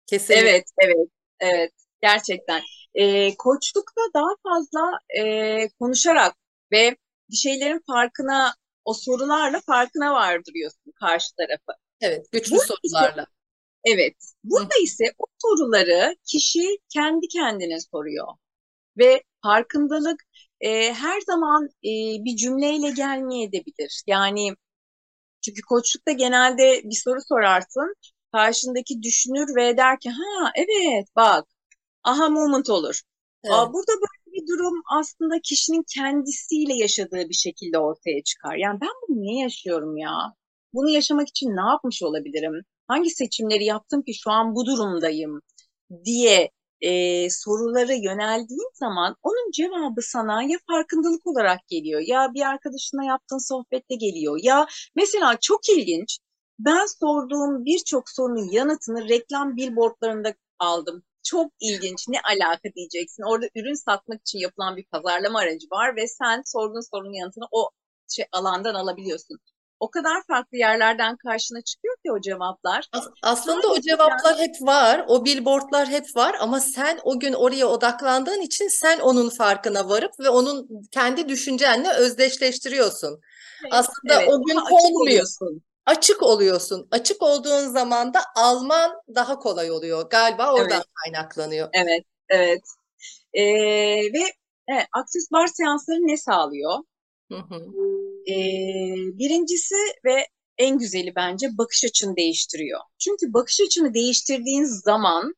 Kesinlikle. 0.08 0.50
Evet, 0.50 0.64
evet, 0.78 1.08
evet. 1.40 1.72
Gerçekten. 2.02 2.62
E, 2.94 3.36
koçlukta 3.38 4.02
daha 4.14 4.36
fazla 4.44 5.00
e, 5.20 5.70
konuşarak 5.80 6.36
ve 6.72 6.96
bir 7.30 7.36
şeylerin 7.36 7.82
farkına, 7.88 8.54
o 8.86 8.94
sorularla 8.94 9.62
farkına 9.62 10.14
vardırıyorsun 10.14 10.94
karşı 11.00 11.36
tarafı. 11.36 11.80
Evet, 12.02 12.32
güçlü 12.32 12.56
Bu 12.56 12.60
sorularla. 12.60 13.26
Evet. 13.86 14.16
Burada 14.44 14.76
ise 14.84 15.04
o 15.18 15.26
soruları 15.42 16.16
kişi 16.26 16.78
kendi 16.90 17.28
kendine 17.28 17.80
soruyor. 17.80 18.28
Ve 18.98 19.24
farkındalık 19.44 20.24
e, 20.64 20.94
her 20.94 21.22
zaman 21.22 21.66
e, 21.66 21.92
bir 22.26 22.36
cümleyle 22.36 22.92
gelmeyebilir. 22.92 24.04
Yani 24.08 24.56
çünkü 25.42 25.62
koçlukta 25.62 26.12
genelde 26.12 26.82
bir 26.84 26.96
soru 26.96 27.20
sorarsın, 27.30 27.96
karşındaki 28.32 29.02
düşünür 29.04 29.56
ve 29.56 29.78
der 29.78 30.00
ki 30.00 30.10
ha 30.10 30.52
evet 30.56 31.08
bak 31.16 31.46
aha 32.04 32.30
moment 32.30 32.70
olur. 32.70 33.02
Evet. 33.44 33.56
Aa, 33.56 33.74
burada 33.74 33.92
böyle 33.94 34.36
bir 34.42 34.48
durum 34.48 34.82
aslında 35.00 35.36
kişinin 35.44 35.84
kendisiyle 35.96 36.74
yaşadığı 36.76 37.30
bir 37.30 37.34
şekilde 37.34 37.80
ortaya 37.80 38.24
çıkar. 38.24 38.56
Yani 38.56 38.82
ben 38.82 38.90
bunu 39.10 39.22
niye 39.22 39.44
yaşıyorum 39.44 39.98
ya? 39.98 40.14
Bunu 40.74 40.90
yaşamak 40.90 41.30
için 41.30 41.50
ne 41.50 41.70
yapmış 41.72 42.04
olabilirim? 42.04 42.54
Hangi 42.88 43.10
seçimleri 43.10 43.66
yaptım 43.66 44.04
ki 44.04 44.14
şu 44.14 44.32
an 44.32 44.56
bu 44.56 44.66
durumdayım 44.66 45.42
diye 46.06 46.52
e, 46.84 47.30
soruları 47.30 47.94
yöneldiğin 47.94 48.72
zaman 48.74 49.16
onun 49.24 49.52
cevabı 49.52 50.02
sana 50.02 50.44
ya 50.44 50.58
farkındalık 50.68 51.28
olarak 51.28 51.68
geliyor 51.68 52.02
ya 52.08 52.32
bir 52.34 52.42
arkadaşına 52.42 53.04
yaptığın 53.06 53.48
sohbette 53.48 53.96
geliyor 53.96 54.40
ya 54.44 54.68
mesela 54.96 55.38
çok 55.42 55.70
ilginç 55.70 56.20
ben 56.60 56.86
sorduğum 57.00 57.66
birçok 57.66 58.10
sorunun 58.10 58.52
yanıtını 58.52 59.10
reklam 59.10 59.56
billboardlarında 59.56 60.34
aldım. 60.60 61.04
Çok 61.24 61.52
ilginç 61.62 62.08
ne 62.08 62.18
alaka 62.22 62.70
diyeceksin. 62.76 63.24
Orada 63.24 63.46
ürün 63.56 63.74
satmak 63.86 64.22
için 64.22 64.40
yapılan 64.40 64.78
bir 64.78 64.86
pazarlama 64.86 65.40
aracı 65.40 65.68
var 65.72 65.96
ve 65.96 66.08
sen 66.08 66.42
sorduğun 66.46 66.90
sorunun 66.92 67.14
yanıtını 67.14 67.46
o 67.52 67.70
şey, 68.08 68.26
alandan 68.32 68.76
alabiliyorsun. 68.76 69.40
O 69.84 69.90
kadar 69.92 70.24
farklı 70.28 70.58
yerlerden 70.58 71.18
karşına 71.18 71.62
çıkıyor 71.62 71.96
ki 71.96 72.12
o 72.12 72.22
cevaplar. 72.22 72.88
As- 72.94 73.08
Aslında 73.24 73.68
o 73.68 73.80
cevaplar 73.82 74.38
hep 74.38 74.56
var, 74.62 75.06
o 75.08 75.26
billboardlar 75.26 75.88
hep 75.88 76.16
var 76.16 76.36
ama 76.40 76.60
sen 76.60 77.00
o 77.04 77.20
gün 77.20 77.34
oraya 77.34 77.68
odaklandığın 77.68 78.42
için 78.42 78.68
sen 78.68 79.00
onun 79.00 79.30
farkına 79.30 79.90
varıp 79.90 80.12
ve 80.20 80.30
onun 80.30 80.68
kendi 80.92 81.30
düşüncenle 81.30 81.94
özdeşleştiriyorsun. 81.94 83.20
Aslında 83.72 84.14
Evet, 84.20 84.30
o 84.30 84.44
gün 84.44 84.56
daha 84.56 84.66
açık 84.66 84.78
konmuyor. 84.80 85.02
oluyorsun. 85.02 85.62
Açık 85.86 86.24
oluyorsun. 86.24 86.88
Açık 86.92 87.22
olduğun 87.24 87.68
zaman 87.68 88.14
da 88.14 88.20
alman 88.36 88.92
daha 89.16 89.40
kolay 89.40 89.72
oluyor. 89.72 90.10
Galiba 90.10 90.54
oradan 90.54 90.72
Evet. 90.78 90.86
kaynaklanıyor. 91.04 91.70
Evet, 91.74 92.04
evet. 92.30 92.62
Ee, 93.34 93.44
ve 94.14 94.24
evet, 94.68 94.86
Access 94.94 95.32
Bar 95.32 95.48
seansları 95.48 96.00
ne 96.00 96.18
sağlıyor? 96.18 96.80
Hı 97.32 97.38
hı. 97.38 97.56
Ee, 98.28 98.96
birincisi 99.20 99.76
ve 100.06 100.28
en 100.58 100.78
güzeli 100.78 101.16
bence 101.16 101.48
bakış 101.58 101.86
açını 101.86 102.16
değiştiriyor. 102.16 102.80
Çünkü 103.00 103.34
bakış 103.34 103.62
açını 103.62 103.94
değiştirdiğin 103.94 104.64
zaman 104.64 105.36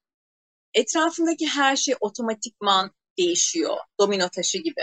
etrafındaki 0.73 1.47
her 1.47 1.75
şey 1.75 1.95
otomatikman 1.99 2.91
değişiyor. 3.17 3.77
Domino 3.99 4.29
taşı 4.29 4.57
gibi. 4.57 4.81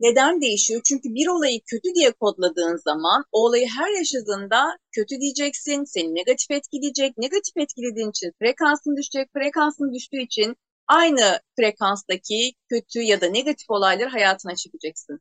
Neden 0.00 0.40
değişiyor? 0.40 0.80
Çünkü 0.84 1.14
bir 1.14 1.26
olayı 1.26 1.60
kötü 1.66 1.94
diye 1.94 2.12
kodladığın 2.12 2.76
zaman 2.76 3.24
o 3.32 3.44
olayı 3.46 3.68
her 3.68 3.98
yaşadığında 3.98 4.78
kötü 4.92 5.20
diyeceksin, 5.20 5.84
seni 5.84 6.14
negatif 6.14 6.50
etkileyecek. 6.50 7.18
Negatif 7.18 7.56
etkilediğin 7.56 8.10
için 8.10 8.32
frekansın 8.38 8.96
düşecek. 8.96 9.28
Frekansın 9.32 9.94
düştüğü 9.94 10.22
için 10.22 10.56
aynı 10.88 11.40
frekanstaki 11.56 12.52
kötü 12.68 13.00
ya 13.00 13.20
da 13.20 13.26
negatif 13.26 13.70
olayları 13.70 14.08
hayatına 14.08 14.54
çekeceksin. 14.54 15.20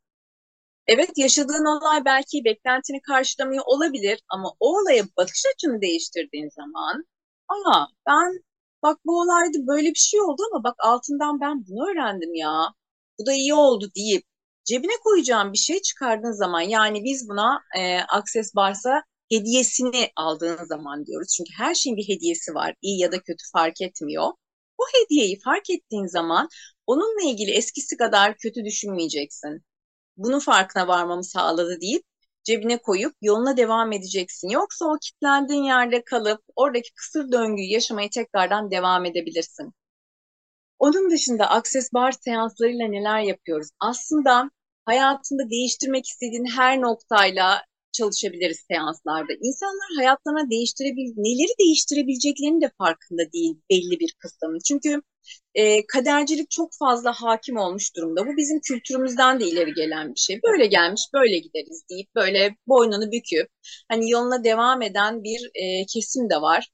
Evet 0.88 1.10
yaşadığın 1.18 1.66
olay 1.66 2.06
belki 2.06 2.46
beklentini 2.46 3.02
karşılamıyor 3.02 3.64
olabilir 3.68 4.20
ama 4.30 4.50
o 4.60 4.80
olaya 4.80 5.04
bakış 5.18 5.44
açını 5.56 5.82
değiştirdiğin 5.82 6.50
zaman 6.50 7.06
aa 7.50 7.86
ben 8.08 8.44
bak 8.84 8.98
bu 9.06 9.20
olayda 9.22 9.68
böyle 9.68 9.90
bir 9.90 9.96
şey 10.00 10.22
oldu 10.22 10.42
ama 10.54 10.64
bak 10.64 10.76
altından 10.80 11.42
ben 11.42 11.68
bunu 11.68 11.90
öğrendim 11.92 12.34
ya. 12.34 12.74
Bu 13.20 13.26
da 13.26 13.34
iyi 13.34 13.54
oldu 13.54 13.92
deyip 13.96 14.24
cebine 14.64 14.92
koyacağın 15.04 15.54
bir 15.54 15.58
şey 15.58 15.82
çıkardığın 15.82 16.32
zaman 16.32 16.62
yani 16.62 17.04
biz 17.04 17.30
buna 17.30 17.62
e, 17.78 18.00
Access 18.00 18.56
Bars'a 18.56 19.04
hediyesini 19.32 20.10
aldığın 20.16 20.66
zaman 20.66 21.06
diyoruz. 21.06 21.34
Çünkü 21.38 21.52
her 21.58 21.76
şeyin 21.76 21.98
bir 21.98 22.08
hediyesi 22.08 22.54
var. 22.54 22.76
iyi 22.82 23.00
ya 23.02 23.12
da 23.12 23.20
kötü 23.20 23.44
fark 23.54 23.82
etmiyor. 23.82 24.24
O 24.78 24.84
hediyeyi 24.96 25.40
fark 25.40 25.70
ettiğin 25.70 26.08
zaman 26.08 26.50
onunla 26.88 27.30
ilgili 27.32 27.52
eskisi 27.52 27.98
kadar 27.98 28.38
kötü 28.38 28.66
düşünmeyeceksin. 28.66 29.62
Bunun 30.18 30.40
farkına 30.40 30.88
varmamı 30.88 31.24
sağladı 31.24 31.82
deyip 31.82 32.04
cebine 32.44 32.78
koyup 32.78 33.14
yoluna 33.22 33.58
devam 33.58 33.92
edeceksin. 33.92 34.50
Yoksa 34.50 34.86
o 34.86 34.98
kilitlendiğin 35.02 35.64
yerde 35.64 36.04
kalıp 36.04 36.42
oradaki 36.56 36.94
kısır 36.94 37.32
döngüyü 37.32 37.72
yaşamaya 37.72 38.10
tekrardan 38.10 38.72
devam 38.72 39.06
edebilirsin. 39.06 39.74
Onun 40.80 41.12
dışında 41.12 41.50
Access 41.50 41.94
Bar 41.94 42.12
seanslarıyla 42.12 42.88
neler 42.88 43.20
yapıyoruz? 43.20 43.70
Aslında 43.80 44.52
hayatında 44.86 45.50
değiştirmek 45.50 46.08
istediğin 46.08 46.46
her 46.46 46.82
noktayla 46.82 47.62
çalışabiliriz 47.92 48.66
seanslarda. 48.72 49.34
İnsanlar 49.42 49.90
hayatlarına 49.98 50.50
değiştirebil 50.50 51.14
neleri 51.18 51.54
değiştirebileceklerinin 51.60 52.62
de 52.62 52.72
farkında 52.78 53.32
değil 53.34 53.56
belli 53.70 54.00
bir 54.00 54.16
kısmı. 54.20 54.58
Çünkü 54.68 55.02
e, 55.56 55.88
kadercilik 55.88 56.52
çok 56.52 56.70
fazla 56.80 57.14
hakim 57.14 57.58
olmuş 57.58 57.96
durumda. 57.96 58.28
Bu 58.28 58.38
bizim 58.38 58.60
kültürümüzden 58.60 59.40
de 59.40 59.46
ileri 59.46 59.74
gelen 59.74 60.10
bir 60.16 60.20
şey. 60.20 60.40
Böyle 60.44 60.66
gelmiş, 60.66 61.02
böyle 61.14 61.38
gideriz 61.38 61.84
deyip 61.90 62.16
böyle 62.16 62.56
boynunu 62.68 63.12
büküp 63.12 63.50
hani 63.90 64.10
yoluna 64.12 64.44
devam 64.44 64.82
eden 64.82 65.24
bir 65.24 65.50
e, 65.56 65.86
kesim 65.86 66.30
de 66.30 66.42
var. 66.42 66.70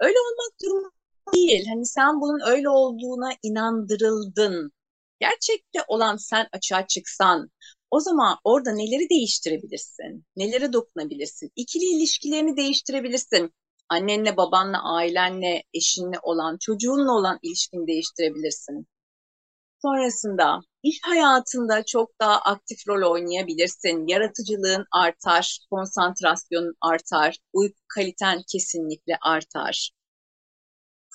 Öyle 0.00 0.16
olmak 0.18 0.62
durumunda 0.62 0.90
değil. 1.34 1.66
Hani 1.68 1.86
sen 1.86 2.20
bunun 2.20 2.40
öyle 2.50 2.68
olduğuna 2.68 3.30
inandırıldın. 3.42 4.72
Gerçekte 5.20 5.80
olan 5.88 6.16
sen 6.16 6.46
açığa 6.52 6.86
çıksan, 6.86 7.50
o 7.90 8.00
zaman 8.00 8.38
orada 8.44 8.72
neleri 8.72 9.10
değiştirebilirsin? 9.10 10.24
Nelere 10.36 10.72
dokunabilirsin? 10.72 11.50
İkili 11.56 11.84
ilişkilerini 11.84 12.56
değiştirebilirsin. 12.56 13.52
Annenle, 13.92 14.36
babanla, 14.36 14.78
ailenle, 14.96 15.62
eşinle 15.74 16.18
olan, 16.22 16.56
çocuğunla 16.60 17.12
olan 17.12 17.38
ilişkini 17.42 17.86
değiştirebilirsin. 17.86 18.86
Sonrasında 19.82 20.60
iş 20.82 21.00
hayatında 21.04 21.84
çok 21.84 22.20
daha 22.20 22.38
aktif 22.40 22.88
rol 22.88 23.12
oynayabilirsin. 23.12 24.06
Yaratıcılığın 24.06 24.84
artar, 24.92 25.58
konsantrasyonun 25.70 26.74
artar, 26.80 27.36
uyku 27.52 27.80
kaliten 27.94 28.42
kesinlikle 28.52 29.18
artar. 29.22 29.90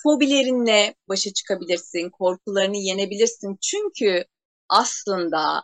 Fobilerinle 0.03 0.95
başa 1.09 1.33
çıkabilirsin, 1.33 2.09
korkularını 2.09 2.77
yenebilirsin. 2.77 3.57
Çünkü 3.61 4.25
aslında 4.69 5.63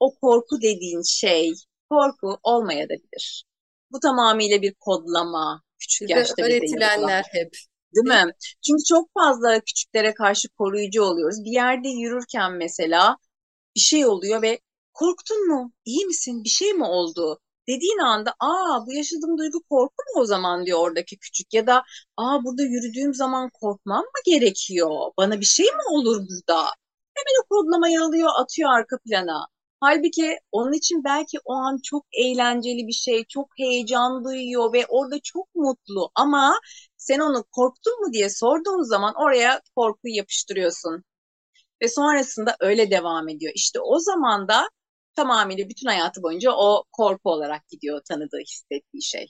o 0.00 0.14
korku 0.14 0.62
dediğin 0.62 1.02
şey 1.02 1.52
korku 1.90 2.38
olmayabilir. 2.42 3.44
Bu 3.92 4.00
tamamıyla 4.00 4.62
bir 4.62 4.74
kodlama, 4.74 5.62
küçük 5.84 6.08
Bize 6.08 6.18
yaşta 6.18 6.42
öğretilenler 6.42 7.24
hep. 7.32 7.50
Değil 7.94 8.06
mi? 8.24 8.32
Çünkü 8.66 8.84
çok 8.88 9.08
fazla 9.14 9.60
küçüklere 9.60 10.14
karşı 10.14 10.48
koruyucu 10.48 11.02
oluyoruz. 11.02 11.44
Bir 11.44 11.50
yerde 11.52 11.88
yürürken 11.88 12.52
mesela 12.52 13.16
bir 13.76 13.80
şey 13.80 14.06
oluyor 14.06 14.42
ve 14.42 14.60
korktun 14.94 15.48
mu? 15.48 15.72
İyi 15.84 16.06
misin? 16.06 16.44
Bir 16.44 16.48
şey 16.48 16.72
mi 16.72 16.84
oldu? 16.84 17.40
Dediğin 17.68 17.98
anda 17.98 18.34
aa 18.40 18.86
bu 18.86 18.92
yaşadığım 18.92 19.38
duygu 19.38 19.62
korku 19.70 19.94
mu 20.14 20.20
o 20.22 20.24
zaman 20.24 20.66
diyor 20.66 20.78
oradaki 20.78 21.18
küçük 21.18 21.54
ya 21.54 21.66
da 21.66 21.84
aa 22.16 22.44
burada 22.44 22.62
yürüdüğüm 22.62 23.14
zaman 23.14 23.50
korkmam 23.50 24.00
mı 24.04 24.20
gerekiyor? 24.26 24.90
Bana 25.18 25.40
bir 25.40 25.46
şey 25.46 25.66
mi 25.66 25.82
olur 25.90 26.16
burada? 26.16 26.64
Hemen 27.14 27.42
o 27.44 27.48
kodlamayı 27.48 28.02
alıyor 28.02 28.30
atıyor 28.40 28.70
arka 28.70 28.98
plana. 28.98 29.46
Halbuki 29.84 30.38
onun 30.52 30.72
için 30.72 31.04
belki 31.04 31.38
o 31.44 31.52
an 31.54 31.78
çok 31.84 32.06
eğlenceli 32.12 32.86
bir 32.86 32.92
şey, 32.92 33.24
çok 33.28 33.48
heyecan 33.58 34.24
duyuyor 34.24 34.72
ve 34.72 34.86
orada 34.88 35.16
çok 35.24 35.54
mutlu 35.54 36.10
ama 36.14 36.60
sen 36.96 37.18
onu 37.20 37.44
korktun 37.52 38.00
mu 38.06 38.12
diye 38.12 38.30
sorduğun 38.30 38.82
zaman 38.82 39.14
oraya 39.16 39.60
korkuyu 39.76 40.14
yapıştırıyorsun. 40.16 41.04
Ve 41.82 41.88
sonrasında 41.88 42.56
öyle 42.60 42.90
devam 42.90 43.28
ediyor. 43.28 43.52
İşte 43.56 43.80
o 43.80 43.98
zaman 43.98 44.48
da 44.48 44.68
tamamıyla 45.16 45.68
bütün 45.68 45.88
hayatı 45.88 46.22
boyunca 46.22 46.52
o 46.52 46.84
korku 46.92 47.30
olarak 47.30 47.68
gidiyor 47.68 48.00
tanıdığı, 48.08 48.38
hissettiği 48.48 49.02
şey. 49.02 49.26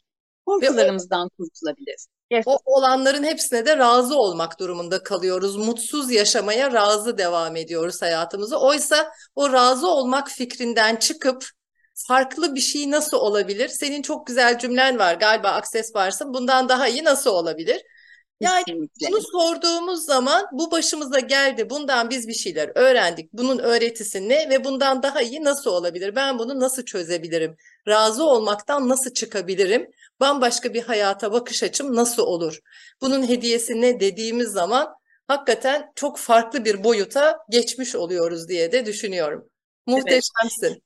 Korkularımızdan 0.47 1.29
kurtulabiliriz. 1.39 2.07
Yes. 2.35 2.45
O 2.47 2.59
olanların 2.65 3.25
hepsine 3.25 3.67
de 3.67 3.77
razı 3.77 4.17
olmak 4.19 4.61
durumunda 4.61 5.03
kalıyoruz. 5.03 5.57
Mutsuz 5.57 6.13
yaşamaya 6.13 6.73
razı 6.73 7.19
devam 7.19 7.57
ediyoruz 7.57 8.03
hayatımızı. 8.03 8.59
Oysa 8.59 9.13
o 9.37 9.53
razı 9.53 9.89
olmak 9.89 10.31
fikrinden 10.31 10.97
çıkıp 10.97 11.45
farklı 11.95 12.55
bir 12.55 12.61
şey 12.61 12.91
nasıl 12.91 13.17
olabilir? 13.17 13.69
Senin 13.69 14.03
çok 14.03 14.27
güzel 14.27 14.59
cümlen 14.59 14.99
var 14.99 15.15
galiba 15.15 15.49
Akses 15.49 15.95
varsın. 15.95 16.35
Bundan 16.35 16.69
daha 16.69 16.89
iyi 16.89 17.05
nasıl 17.05 17.31
olabilir? 17.31 17.83
Yani 18.41 18.65
Kesinlikle. 18.65 19.07
bunu 19.09 19.21
sorduğumuz 19.23 20.05
zaman 20.05 20.47
bu 20.53 20.71
başımıza 20.71 21.21
geldi. 21.21 21.71
Bundan 21.71 22.11
biz 22.11 22.29
bir 22.29 22.35
şeyler 22.35 22.71
öğrendik. 22.75 23.33
Bunun 23.33 23.59
öğretisi 23.59 24.29
ne 24.29 24.51
ve 24.51 24.65
bundan 24.65 25.03
daha 25.03 25.23
iyi 25.23 25.45
nasıl 25.45 25.71
olabilir? 25.71 26.17
Ben 26.17 26.39
bunu 26.39 26.61
nasıl 26.61 26.85
çözebilirim? 26.85 27.57
Razı 27.89 28.25
olmaktan 28.25 28.89
nasıl 28.89 29.11
çıkabilirim? 29.15 29.91
Bambaşka 30.21 30.75
bir 30.75 30.83
hayata 30.83 31.33
bakış 31.33 31.63
açım 31.63 31.97
nasıl 31.97 32.23
olur? 32.23 32.59
Bunun 33.01 33.29
hediyesi 33.29 33.81
ne 33.81 34.01
dediğimiz 34.01 34.49
zaman 34.49 34.95
hakikaten 35.29 35.93
çok 35.95 36.19
farklı 36.19 36.65
bir 36.65 36.85
boyuta 36.85 37.39
geçmiş 37.51 37.95
oluyoruz 37.95 38.49
diye 38.49 38.73
de 38.73 38.87
düşünüyorum. 38.87 39.49
Muhteşemsin. 39.87 40.83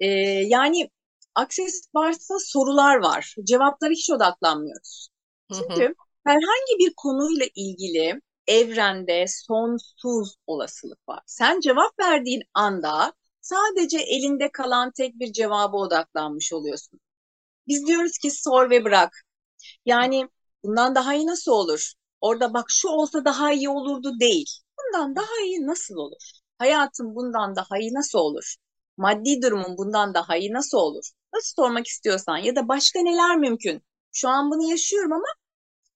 Ee, 0.00 0.06
yani 0.46 0.90
Access 1.34 1.80
varsa 1.94 2.34
sorular 2.38 2.96
var. 2.96 3.34
Cevaplara 3.44 3.90
hiç 3.90 4.10
odaklanmıyoruz. 4.10 5.08
Hı 5.52 5.54
hı. 5.54 5.62
Çünkü 5.68 5.94
herhangi 6.24 6.78
bir 6.78 6.92
konuyla 6.96 7.46
ilgili 7.54 8.20
evrende 8.46 9.24
sonsuz 9.28 10.36
olasılık 10.46 11.08
var. 11.08 11.20
Sen 11.26 11.60
cevap 11.60 11.98
verdiğin 11.98 12.42
anda 12.54 13.12
sadece 13.40 13.98
elinde 13.98 14.50
kalan 14.52 14.92
tek 14.96 15.14
bir 15.14 15.32
cevaba 15.32 15.76
odaklanmış 15.76 16.52
oluyorsun. 16.52 17.00
Biz 17.68 17.86
diyoruz 17.86 18.18
ki 18.18 18.30
sor 18.30 18.70
ve 18.70 18.84
bırak. 18.84 19.12
Yani 19.86 20.28
bundan 20.64 20.94
daha 20.94 21.14
iyi 21.14 21.26
nasıl 21.26 21.52
olur? 21.52 21.92
Orada 22.20 22.54
bak 22.54 22.66
şu 22.70 22.88
olsa 22.88 23.24
daha 23.24 23.52
iyi 23.52 23.68
olurdu 23.68 24.20
değil. 24.20 24.50
Bundan 24.78 25.16
daha 25.16 25.42
iyi 25.46 25.66
nasıl 25.66 25.96
olur? 25.96 26.30
Hayatım 26.58 27.14
bundan 27.14 27.56
daha 27.56 27.78
iyi 27.78 27.94
nasıl 27.94 28.18
olur? 28.18 28.56
Maddi 28.96 29.42
durumun 29.42 29.78
bundan 29.78 30.14
daha 30.14 30.36
iyi 30.36 30.52
nasıl 30.52 30.78
olur? 30.78 31.04
Nasıl 31.34 31.54
sormak 31.62 31.86
istiyorsan 31.86 32.36
ya 32.38 32.56
da 32.56 32.68
başka 32.68 33.00
neler 33.00 33.36
mümkün? 33.36 33.82
Şu 34.12 34.28
an 34.28 34.50
bunu 34.50 34.70
yaşıyorum 34.70 35.12
ama 35.12 35.26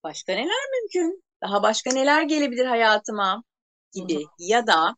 başka 0.03 0.33
neler 0.33 0.69
mümkün? 0.81 1.23
Daha 1.43 1.63
başka 1.63 1.91
neler 1.93 2.23
gelebilir 2.23 2.65
hayatıma 2.65 3.43
gibi 3.93 4.31
ya 4.39 4.67
da 4.67 4.95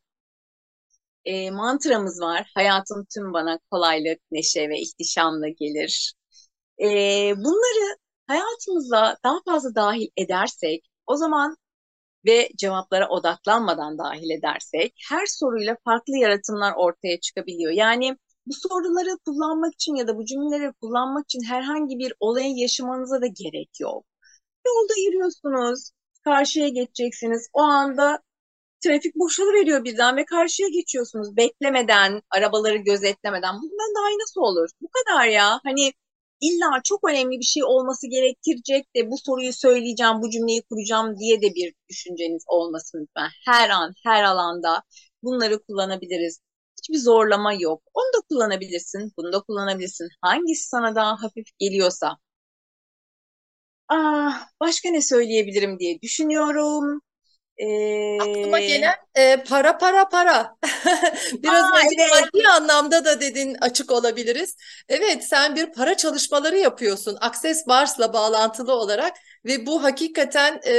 e, 1.25 1.51
mantramız 1.51 2.21
var. 2.21 2.51
Hayatım 2.55 3.05
tüm 3.13 3.33
bana 3.33 3.59
kolaylık, 3.71 4.19
neşe 4.31 4.69
ve 4.69 4.79
ihtişamla 4.79 5.49
gelir. 5.49 6.13
E, 6.81 6.87
bunları 7.37 7.97
hayatımıza 8.27 9.17
daha 9.23 9.39
fazla 9.45 9.75
dahil 9.75 10.07
edersek 10.17 10.83
o 11.07 11.15
zaman 11.15 11.57
ve 12.25 12.49
cevaplara 12.57 13.09
odaklanmadan 13.09 13.97
dahil 13.97 14.29
edersek 14.29 14.93
her 15.09 15.25
soruyla 15.25 15.77
farklı 15.85 16.17
yaratımlar 16.17 16.73
ortaya 16.77 17.19
çıkabiliyor. 17.19 17.71
Yani 17.71 18.17
bu 18.45 18.53
soruları 18.53 19.17
kullanmak 19.25 19.73
için 19.73 19.95
ya 19.95 20.07
da 20.07 20.17
bu 20.17 20.25
cümleleri 20.25 20.73
kullanmak 20.73 21.25
için 21.25 21.43
herhangi 21.43 21.99
bir 21.99 22.13
olayı 22.19 22.55
yaşamanıza 22.57 23.21
da 23.21 23.27
gerek 23.27 23.79
yok. 23.79 24.05
Yolda 24.67 24.93
yürüyorsunuz, 25.07 25.91
karşıya 26.23 26.67
geçeceksiniz. 26.69 27.49
O 27.53 27.61
anda 27.61 28.19
trafik 28.83 29.15
boşalıveriyor 29.15 29.83
birden 29.83 30.17
ve 30.17 30.25
karşıya 30.25 30.69
geçiyorsunuz. 30.69 31.37
Beklemeden, 31.37 32.21
arabaları 32.29 32.77
gözetlemeden. 32.77 33.55
Bundan 33.55 33.95
daha 33.97 34.09
iyi 34.09 34.19
nasıl 34.19 34.41
olur? 34.41 34.69
Bu 34.81 34.87
kadar 34.89 35.27
ya. 35.27 35.59
Hani 35.63 35.93
illa 36.47 36.81
çok 36.83 37.09
önemli 37.09 37.39
bir 37.39 37.45
şey 37.45 37.63
olması 37.63 38.07
gerektirecek 38.07 38.95
de 38.95 39.11
bu 39.11 39.17
soruyu 39.17 39.53
söyleyeceğim, 39.53 40.21
bu 40.21 40.29
cümleyi 40.29 40.61
kuracağım 40.63 41.19
diye 41.19 41.41
de 41.41 41.55
bir 41.55 41.73
düşünceniz 41.89 42.43
olmasın 42.47 42.99
lütfen. 43.01 43.29
Her 43.45 43.69
an, 43.69 43.93
her 44.03 44.23
alanda 44.23 44.83
bunları 45.23 45.63
kullanabiliriz. 45.63 46.39
Hiçbir 46.81 46.97
zorlama 46.99 47.53
yok. 47.53 47.83
Onu 47.93 48.05
da 48.17 48.21
kullanabilirsin, 48.29 49.13
bunu 49.17 49.33
da 49.33 49.41
kullanabilirsin. 49.41 50.09
Hangisi 50.21 50.67
sana 50.69 50.95
daha 50.95 51.23
hafif 51.23 51.45
geliyorsa. 51.59 52.17
Ah, 53.89 54.47
başka 54.59 54.89
ne 54.89 55.01
söyleyebilirim 55.01 55.79
diye 55.79 56.01
düşünüyorum. 56.01 57.01
Ee, 57.57 58.17
Aklıma 58.21 58.59
gelen 58.59 58.95
e, 59.15 59.43
para 59.43 59.77
para 59.77 60.09
para. 60.09 60.55
Biraz 61.43 61.63
Aa, 61.63 61.77
önce 61.77 61.95
evet. 61.99 62.11
maddi 62.33 62.47
anlamda 62.47 63.05
da 63.05 63.21
dedin 63.21 63.57
açık 63.61 63.91
olabiliriz. 63.91 64.55
Evet 64.89 65.23
sen 65.23 65.55
bir 65.55 65.73
para 65.73 65.97
çalışmaları 65.97 66.57
yapıyorsun 66.57 67.17
Access 67.21 67.67
Bars'la 67.67 68.13
bağlantılı 68.13 68.73
olarak 68.73 69.13
ve 69.45 69.65
bu 69.65 69.83
hakikaten 69.83 70.61
e, 70.65 70.71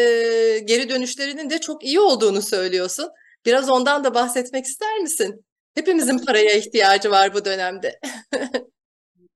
geri 0.58 0.88
dönüşlerinin 0.88 1.50
de 1.50 1.60
çok 1.60 1.84
iyi 1.84 2.00
olduğunu 2.00 2.42
söylüyorsun. 2.42 3.10
Biraz 3.46 3.70
ondan 3.70 4.04
da 4.04 4.14
bahsetmek 4.14 4.64
ister 4.64 4.98
misin? 4.98 5.44
Hepimizin 5.74 6.18
paraya 6.18 6.52
ihtiyacı 6.52 7.10
var 7.10 7.34
bu 7.34 7.44
dönemde. 7.44 8.00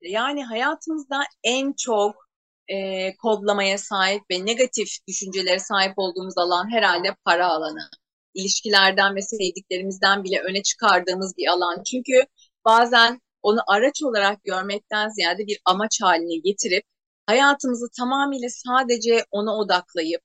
Yani 0.00 0.44
hayatımızda 0.44 1.20
en 1.44 1.72
çok 1.72 2.27
e, 2.68 3.16
kodlamaya 3.16 3.78
sahip 3.78 4.22
ve 4.30 4.46
negatif 4.46 4.88
düşüncelere 5.08 5.58
sahip 5.58 5.92
olduğumuz 5.96 6.38
alan 6.38 6.72
herhalde 6.72 7.16
para 7.24 7.48
alanı. 7.48 7.90
İlişkilerden 8.34 9.16
ve 9.16 9.22
sevdiklerimizden 9.22 10.24
bile 10.24 10.40
öne 10.40 10.62
çıkardığımız 10.62 11.36
bir 11.36 11.46
alan. 11.48 11.82
Çünkü 11.82 12.24
bazen 12.64 13.20
onu 13.42 13.60
araç 13.66 14.02
olarak 14.02 14.44
görmekten 14.44 15.08
ziyade 15.08 15.46
bir 15.46 15.60
amaç 15.64 16.02
haline 16.02 16.36
getirip 16.36 16.84
hayatımızı 17.26 17.86
tamamıyla 17.98 18.48
sadece 18.50 19.24
ona 19.30 19.56
odaklayıp 19.58 20.22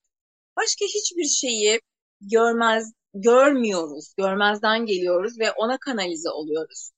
başka 0.57 0.85
hiçbir 0.85 1.25
şeyi 1.25 1.81
görmez 2.21 2.93
görmüyoruz, 3.13 4.13
görmezden 4.17 4.85
geliyoruz 4.85 5.39
ve 5.39 5.51
ona 5.51 5.77
kanalize 5.77 6.29
oluyoruz. 6.29 6.91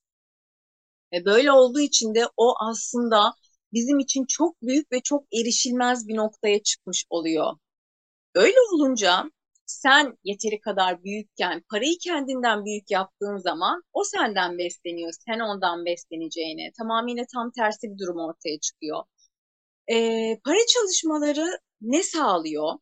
Ve 1.12 1.24
böyle 1.24 1.52
olduğu 1.52 1.80
için 1.80 2.14
de 2.14 2.28
o 2.36 2.54
aslında 2.60 3.34
bizim 3.76 4.00
için 4.00 4.26
çok 4.26 4.62
büyük 4.62 4.92
ve 4.92 5.00
çok 5.02 5.24
erişilmez 5.34 6.08
bir 6.08 6.16
noktaya 6.16 6.62
çıkmış 6.62 7.06
oluyor. 7.10 7.54
Öyle 8.34 8.56
olunca 8.74 9.24
sen 9.66 10.18
yeteri 10.24 10.60
kadar 10.60 11.04
büyükken, 11.04 11.62
parayı 11.70 11.98
kendinden 11.98 12.64
büyük 12.64 12.90
yaptığın 12.90 13.36
zaman 13.36 13.82
o 13.92 14.04
senden 14.04 14.58
besleniyor, 14.58 15.12
sen 15.26 15.40
ondan 15.40 15.84
besleneceğine. 15.86 16.72
Tamamıyla 16.78 17.24
tam 17.34 17.50
tersi 17.50 17.90
bir 17.90 17.98
durum 17.98 18.18
ortaya 18.18 18.60
çıkıyor. 18.60 19.04
Ee, 19.92 20.38
para 20.44 20.58
çalışmaları 20.68 21.60
ne 21.80 22.02
sağlıyor? 22.02 22.72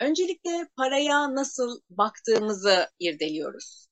Öncelikle 0.00 0.68
paraya 0.76 1.34
nasıl 1.34 1.80
baktığımızı 1.90 2.88
irdeliyoruz. 3.00 3.86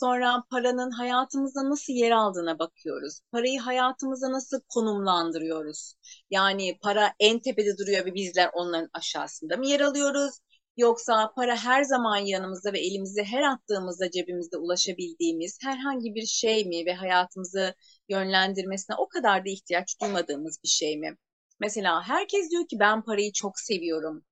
Sonra 0.00 0.44
paranın 0.50 0.90
hayatımızda 0.90 1.70
nasıl 1.70 1.92
yer 1.92 2.10
aldığına 2.10 2.58
bakıyoruz. 2.58 3.20
Parayı 3.32 3.60
hayatımıza 3.60 4.32
nasıl 4.32 4.60
konumlandırıyoruz? 4.68 5.94
Yani 6.30 6.78
para 6.82 7.12
en 7.20 7.38
tepede 7.38 7.78
duruyor 7.78 8.06
ve 8.06 8.14
bizler 8.14 8.50
onların 8.52 8.90
aşağısında 8.92 9.56
mı 9.56 9.66
yer 9.66 9.80
alıyoruz? 9.80 10.34
Yoksa 10.76 11.32
para 11.36 11.56
her 11.56 11.82
zaman 11.82 12.16
yanımızda 12.16 12.72
ve 12.72 12.80
elimizi 12.80 13.22
her 13.22 13.42
attığımızda 13.42 14.10
cebimizde 14.10 14.56
ulaşabildiğimiz 14.56 15.58
herhangi 15.62 16.14
bir 16.14 16.26
şey 16.26 16.64
mi 16.64 16.86
ve 16.86 16.94
hayatımızı 16.94 17.74
yönlendirmesine 18.08 18.96
o 18.96 19.08
kadar 19.08 19.44
da 19.44 19.48
ihtiyaç 19.50 20.00
duymadığımız 20.00 20.58
bir 20.64 20.68
şey 20.68 20.98
mi? 20.98 21.16
Mesela 21.60 22.02
herkes 22.08 22.50
diyor 22.50 22.68
ki 22.68 22.76
ben 22.80 23.02
parayı 23.02 23.32
çok 23.32 23.58
seviyorum. 23.58 24.24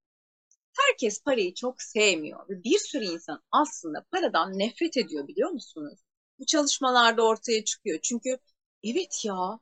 Herkes 0.78 1.22
parayı 1.22 1.54
çok 1.54 1.82
sevmiyor 1.82 2.48
ve 2.48 2.64
bir 2.64 2.78
sürü 2.78 3.04
insan 3.04 3.42
aslında 3.52 4.06
paradan 4.12 4.58
nefret 4.58 4.96
ediyor 4.96 5.28
biliyor 5.28 5.50
musunuz? 5.50 6.00
Bu 6.38 6.46
çalışmalarda 6.46 7.22
ortaya 7.22 7.64
çıkıyor. 7.64 7.98
Çünkü 8.02 8.38
evet 8.84 9.24
ya, 9.24 9.60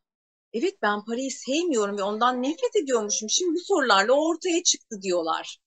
evet 0.52 0.74
ben 0.82 1.04
parayı 1.04 1.30
sevmiyorum 1.30 1.98
ve 1.98 2.02
ondan 2.02 2.42
nefret 2.42 2.76
ediyormuşum. 2.82 3.30
Şimdi 3.30 3.54
bu 3.54 3.60
sorularla 3.64 4.12
ortaya 4.12 4.62
çıktı 4.62 5.02
diyorlar. 5.02 5.58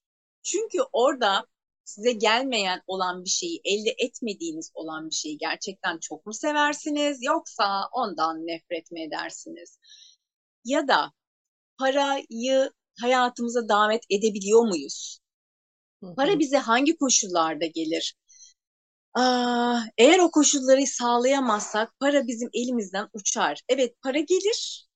Çünkü 0.43 0.77
orada 0.93 1.45
size 1.85 2.11
gelmeyen 2.11 2.81
olan 2.87 3.25
bir 3.25 3.29
şeyi, 3.29 3.61
elde 3.65 3.95
etmediğiniz 3.97 4.71
olan 4.73 5.09
bir 5.09 5.15
şeyi 5.15 5.37
gerçekten 5.37 5.97
çok 5.97 6.25
mu 6.25 6.33
seversiniz 6.33 7.17
yoksa 7.23 7.89
ondan 7.93 8.47
nefret 8.47 8.91
mi 8.91 9.03
edersiniz? 9.03 9.79
Ya 10.65 10.87
da 10.87 11.11
parayı 11.79 12.71
hayatımıza 13.01 13.69
davet 13.69 14.03
edebiliyor 14.09 14.61
muyuz? 14.61 15.19
Para 16.15 16.39
bize 16.39 16.57
hangi 16.57 16.97
koşullarda 16.97 17.65
gelir? 17.65 18.15
Aa, 19.13 19.81
eğer 19.97 20.19
o 20.19 20.31
koşulları 20.31 20.87
sağlayamazsak 20.87 21.99
para 21.99 22.27
bizim 22.27 22.49
elimizden 22.53 23.07
uçar. 23.13 23.61
Evet 23.69 24.01
para 24.01 24.19
gelir, 24.19 24.87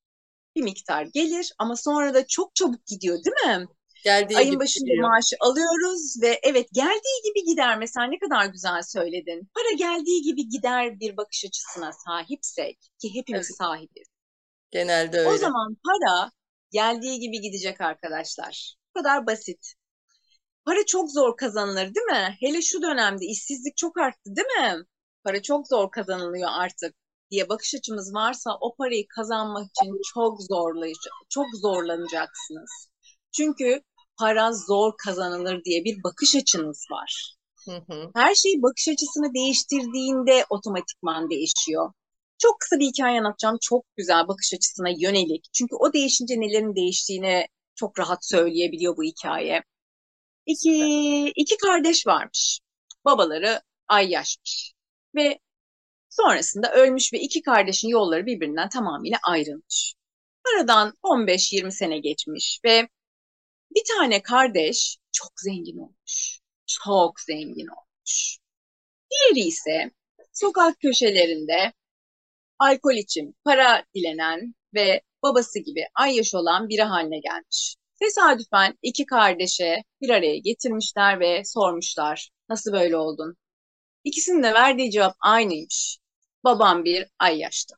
bir 0.56 0.64
miktar 0.64 1.04
gelir 1.04 1.54
ama 1.60 1.76
sonra 1.78 2.14
da 2.14 2.28
çok 2.28 2.56
çabuk 2.56 2.86
gidiyor 2.88 3.18
değil 3.26 3.58
mi? 3.60 3.68
Geldiği 4.04 4.36
Ayın 4.36 4.50
gibi 4.50 4.60
başında 4.60 4.86
gidiyor. 4.86 5.10
maaşı 5.10 5.38
alıyoruz 5.42 6.22
ve 6.22 6.40
evet 6.44 6.68
geldiği 6.74 7.22
gibi 7.26 7.46
gider. 7.52 7.78
Mesela 7.80 8.08
ne 8.08 8.20
kadar 8.20 8.46
güzel 8.46 8.82
söyledin. 8.84 9.50
Para 9.56 9.72
geldiği 9.78 10.22
gibi 10.22 10.50
gider 10.50 11.00
bir 11.02 11.18
bakış 11.18 11.46
açısına 11.46 11.92
sahipsek 11.94 12.80
ki 13.02 13.16
hepimiz 13.16 13.48
Evet. 13.48 13.58
sahibiz. 13.58 14.08
Genelde 14.72 15.20
öyle. 15.20 15.32
O 15.32 15.38
zaman 15.38 15.78
para 15.86 16.32
geldiği 16.72 17.20
gibi 17.20 17.42
gidecek 17.42 17.82
arkadaşlar. 17.82 18.76
Bu 18.90 19.00
kadar 19.00 19.28
basit. 19.28 19.74
Para 20.66 20.86
çok 20.88 21.12
zor 21.12 21.38
kazanılır 21.38 21.96
değil 21.96 22.06
mi? 22.06 22.38
Hele 22.40 22.62
şu 22.62 22.82
dönemde 22.82 23.26
işsizlik 23.26 23.78
çok 23.78 23.98
arttı 23.98 24.36
değil 24.36 24.48
mi? 24.48 24.86
Para 25.24 25.42
çok 25.42 25.68
zor 25.68 25.92
kazanılıyor 25.92 26.50
artık 26.52 26.96
diye 27.32 27.50
bakış 27.50 27.76
açımız 27.76 28.14
varsa 28.14 28.58
o 28.62 28.76
parayı 28.76 29.08
kazanmak 29.08 29.66
için 29.66 30.00
çok 30.14 30.42
zorlayıcı, 30.42 31.10
çok 31.30 31.46
zorlanacaksınız. 31.62 32.90
Çünkü 33.32 33.82
para 34.20 34.52
zor 34.54 34.92
kazanılır 35.06 35.64
diye 35.64 35.84
bir 35.84 36.04
bakış 36.04 36.36
açınız 36.36 36.86
var. 36.92 37.36
Hı 37.66 37.78
hı. 37.88 38.12
Her 38.16 38.36
şey 38.36 38.62
bakış 38.62 38.88
açısını 38.88 39.34
değiştirdiğinde 39.34 40.46
otomatikman 40.50 41.30
değişiyor. 41.30 41.92
Çok 42.38 42.60
kısa 42.60 42.80
bir 42.80 42.86
hikaye 42.86 43.20
anlatacağım. 43.20 43.58
Çok 43.62 43.86
güzel 43.98 44.28
bakış 44.28 44.54
açısına 44.54 44.90
yönelik. 44.90 45.46
Çünkü 45.54 45.76
o 45.76 45.94
değişince 45.94 46.34
nelerin 46.40 46.76
değiştiğini 46.76 47.48
çok 47.76 48.00
rahat 48.00 48.26
söyleyebiliyor 48.26 48.98
bu 48.98 49.04
hikaye. 49.04 49.64
İki, 50.46 51.32
iki 51.36 51.58
kardeş 51.58 52.08
varmış. 52.08 52.60
Babaları 53.06 53.62
ay 53.88 54.10
yaşmış. 54.12 54.74
Ve 55.16 55.40
sonrasında 56.10 56.74
ölmüş 56.74 57.14
ve 57.14 57.20
iki 57.20 57.42
kardeşin 57.42 57.90
yolları 57.90 58.26
birbirinden 58.26 58.70
tamamıyla 58.70 59.20
ayrılmış. 59.30 59.96
Aradan 60.46 60.94
15-20 61.04 61.72
sene 61.72 62.00
geçmiş 62.00 62.62
ve 62.66 62.90
bir 63.76 63.84
tane 63.98 64.22
kardeş 64.24 64.98
çok 65.12 65.32
zengin 65.42 65.78
olmuş. 65.78 66.40
Çok 66.68 67.20
zengin 67.20 67.68
olmuş. 67.68 68.38
Diğeri 69.12 69.48
ise 69.48 69.92
sokak 70.34 70.80
köşelerinde 70.80 71.74
alkol 72.60 72.94
için 72.96 73.36
para 73.46 73.86
dilenen 73.96 74.56
ve 74.74 75.02
babası 75.24 75.60
gibi 75.60 75.88
ayyaş 75.96 76.36
olan 76.36 76.70
biri 76.70 76.84
haline 76.84 77.20
gelmiş. 77.20 77.76
Tesadüfen 78.04 78.78
iki 78.82 79.06
kardeşe 79.06 79.84
bir 80.02 80.10
araya 80.10 80.38
getirmişler 80.38 81.20
ve 81.20 81.42
sormuşlar 81.46 82.30
nasıl 82.50 82.72
böyle 82.74 82.98
oldun? 82.98 83.36
İkisinin 84.04 84.44
de 84.44 84.54
verdiği 84.54 84.92
cevap 84.92 85.16
aynıymış. 85.20 85.98
Babam 86.44 86.86
bir 86.86 87.08
ayyaştı. 87.20 87.76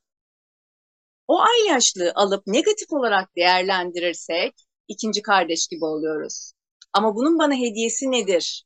O 1.27 1.39
ayyaşlığı 1.41 2.11
alıp 2.15 2.47
negatif 2.47 2.93
olarak 2.93 3.35
değerlendirirsek 3.35 4.53
ikinci 4.87 5.21
kardeş 5.21 5.67
gibi 5.67 5.85
oluyoruz. 5.85 6.53
Ama 6.93 7.15
bunun 7.15 7.39
bana 7.39 7.55
hediyesi 7.55 8.11
nedir 8.11 8.65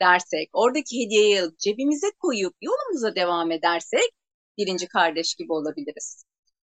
dersek, 0.00 0.50
oradaki 0.52 1.04
hediyeyi 1.04 1.42
alıp 1.42 1.58
cebimize 1.58 2.10
koyup 2.18 2.54
yolumuza 2.60 3.14
devam 3.14 3.50
edersek 3.50 4.10
birinci 4.58 4.88
kardeş 4.88 5.34
gibi 5.34 5.52
olabiliriz. 5.52 6.24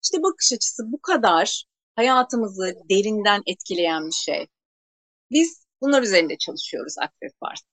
İşte 0.03 0.23
bakış 0.23 0.53
açısı 0.53 0.83
bu 0.91 1.01
kadar 1.01 1.65
hayatımızı 1.99 2.75
derinden 2.89 3.41
etkileyen 3.47 4.07
bir 4.07 4.11
şey. 4.11 4.47
Biz 5.31 5.65
bunlar 5.81 6.03
üzerinde 6.03 6.37
çalışıyoruz 6.37 6.95
Aktif 6.99 7.31
Varsa. 7.43 7.65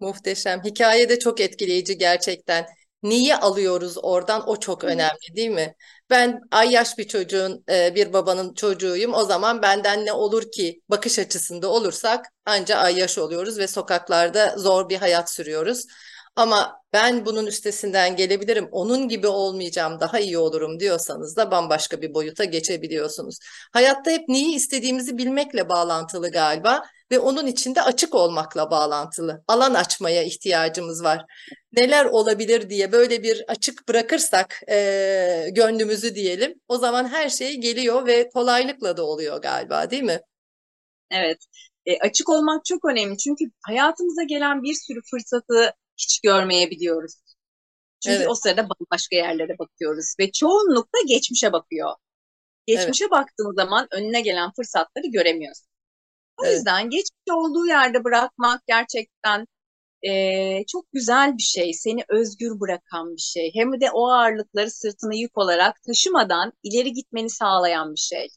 Muhteşem. 0.00 0.64
Hikaye 0.64 1.08
de 1.08 1.18
çok 1.18 1.40
etkileyici 1.40 1.98
gerçekten. 1.98 2.66
Neyi 3.02 3.36
alıyoruz 3.36 3.94
oradan 4.02 4.48
o 4.48 4.60
çok 4.60 4.84
önemli 4.84 5.36
değil 5.36 5.50
mi? 5.50 5.74
Ben 6.10 6.40
ayyaş 6.50 6.98
bir 6.98 7.08
çocuğun, 7.08 7.64
e, 7.70 7.94
bir 7.94 8.12
babanın 8.12 8.54
çocuğuyum. 8.54 9.14
O 9.14 9.24
zaman 9.24 9.62
benden 9.62 10.06
ne 10.06 10.12
olur 10.12 10.50
ki 10.52 10.80
bakış 10.88 11.18
açısında 11.18 11.68
olursak 11.68 12.26
anca 12.46 12.76
ayyaş 12.76 13.18
oluyoruz 13.18 13.58
ve 13.58 13.66
sokaklarda 13.66 14.54
zor 14.58 14.88
bir 14.88 14.96
hayat 14.96 15.30
sürüyoruz. 15.30 15.86
Ama 16.36 16.82
ben 16.92 17.26
bunun 17.26 17.46
üstesinden 17.46 18.16
gelebilirim, 18.16 18.68
onun 18.72 19.08
gibi 19.08 19.26
olmayacağım, 19.26 20.00
daha 20.00 20.18
iyi 20.20 20.38
olurum 20.38 20.80
diyorsanız 20.80 21.36
da 21.36 21.50
bambaşka 21.50 22.02
bir 22.02 22.14
boyuta 22.14 22.44
geçebiliyorsunuz. 22.44 23.38
Hayatta 23.72 24.10
hep 24.10 24.28
neyi 24.28 24.54
istediğimizi 24.54 25.18
bilmekle 25.18 25.68
bağlantılı 25.68 26.30
galiba 26.30 26.82
ve 27.12 27.18
onun 27.18 27.46
içinde 27.46 27.82
açık 27.82 28.14
olmakla 28.14 28.70
bağlantılı. 28.70 29.42
Alan 29.48 29.74
açmaya 29.74 30.22
ihtiyacımız 30.22 31.04
var. 31.04 31.24
Neler 31.72 32.04
olabilir 32.04 32.70
diye 32.70 32.92
böyle 32.92 33.22
bir 33.22 33.44
açık 33.48 33.88
bırakırsak 33.88 34.60
e, 34.70 35.48
gönlümüzü 35.52 36.14
diyelim, 36.14 36.54
o 36.68 36.78
zaman 36.78 37.08
her 37.08 37.28
şey 37.28 37.56
geliyor 37.56 38.06
ve 38.06 38.28
kolaylıkla 38.28 38.96
da 38.96 39.04
oluyor 39.04 39.42
galiba, 39.42 39.90
değil 39.90 40.02
mi? 40.02 40.20
Evet, 41.10 41.38
e, 41.86 41.98
açık 41.98 42.28
olmak 42.28 42.64
çok 42.64 42.84
önemli 42.84 43.18
çünkü 43.18 43.44
hayatımıza 43.66 44.22
gelen 44.22 44.62
bir 44.62 44.74
sürü 44.74 45.00
fırsatı 45.10 45.74
hiç 45.98 46.20
görmeyebiliyoruz. 46.20 47.14
Çünkü 48.00 48.18
Evet. 48.18 48.28
o 48.30 48.34
sırada 48.34 48.68
bambaşka 48.70 49.16
yerlere 49.16 49.58
bakıyoruz 49.58 50.14
ve 50.20 50.32
çoğunlukla 50.32 50.98
geçmişe 51.08 51.52
bakıyor. 51.52 51.94
Geçmişe 52.66 53.10
baktığın 53.10 53.54
zaman 53.56 53.88
önüne 53.92 54.20
gelen 54.20 54.52
fırsatları 54.56 55.06
göremiyorsun. 55.06 55.66
O 56.38 56.44
Evet. 56.44 56.56
yüzden 56.56 56.90
geçmiş 56.90 57.22
olduğu 57.32 57.66
yerde 57.66 58.04
bırakmak 58.04 58.66
gerçekten 58.66 59.46
eee, 60.02 60.64
çok 60.68 60.86
güzel 60.92 61.38
bir 61.38 61.42
şey. 61.42 61.72
Seni 61.74 62.04
özgür 62.08 62.60
bırakan 62.60 63.16
bir 63.16 63.20
şey. 63.20 63.50
Hem 63.54 63.80
de 63.80 63.90
o 63.92 64.08
ağırlıkları 64.10 64.70
sırtına 64.70 65.14
yük 65.14 65.38
olarak 65.38 65.82
taşımadan 65.82 66.52
ileri 66.62 66.92
gitmeni 66.92 67.30
sağlayan 67.30 67.92
bir 67.94 68.00
şey. 68.00 68.28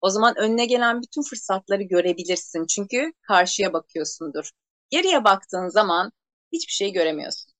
O 0.00 0.10
zaman 0.10 0.34
önüne 0.38 0.66
gelen 0.66 1.02
bütün 1.02 1.22
fırsatları 1.22 1.82
görebilirsin. 1.82 2.66
Çünkü 2.66 3.12
karşıya 3.22 3.72
bakıyorsundur. 3.72 4.50
Geriye 4.90 5.24
baktığın 5.24 5.68
zaman 5.68 6.12
hiçbir 6.52 6.72
şey 6.72 6.92
göremiyorsun. 6.92 7.52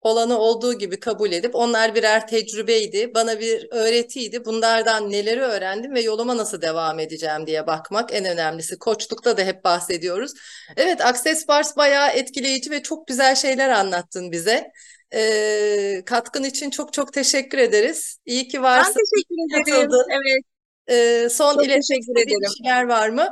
olanı 0.00 0.38
olduğu 0.38 0.74
gibi 0.78 1.00
kabul 1.00 1.32
edip 1.32 1.54
onlar 1.54 1.94
birer 1.94 2.26
tecrübeydi, 2.28 3.14
bana 3.14 3.40
bir 3.40 3.68
öğretiydi. 3.70 4.44
Bunlardan 4.44 5.10
neleri 5.10 5.40
öğrendim 5.40 5.94
ve 5.94 6.00
yoluma 6.00 6.36
nasıl 6.36 6.62
devam 6.62 6.98
edeceğim 6.98 7.46
diye 7.46 7.66
bakmak 7.66 8.14
en 8.14 8.24
önemlisi. 8.24 8.78
Koçlukta 8.78 9.36
da 9.36 9.42
hep 9.42 9.64
bahsediyoruz. 9.64 10.32
Evet, 10.76 11.00
Access 11.00 11.48
Bars 11.48 11.76
bayağı 11.76 12.10
etkileyici 12.10 12.70
ve 12.70 12.82
çok 12.82 13.06
güzel 13.06 13.34
şeyler 13.34 13.68
anlattın 13.70 14.32
bize. 14.32 14.70
Ee, 15.14 16.02
katkın 16.06 16.42
için 16.44 16.70
çok 16.70 16.92
çok 16.92 17.12
teşekkür 17.12 17.58
ederiz. 17.58 18.18
İyi 18.26 18.48
ki 18.48 18.62
Ben 18.62 18.62
varsın. 18.62 18.92
teşekkür 18.92 19.34
ederim. 19.46 19.64
katıldın. 19.64 20.06
Evet, 20.10 20.44
Ee, 20.90 21.28
son 21.30 21.54
çok 21.54 21.64
iletmek 21.66 22.00
istediğin 22.00 22.40
bir 22.42 22.46
şeyler 22.64 22.84
var 22.88 23.08
mı? 23.08 23.28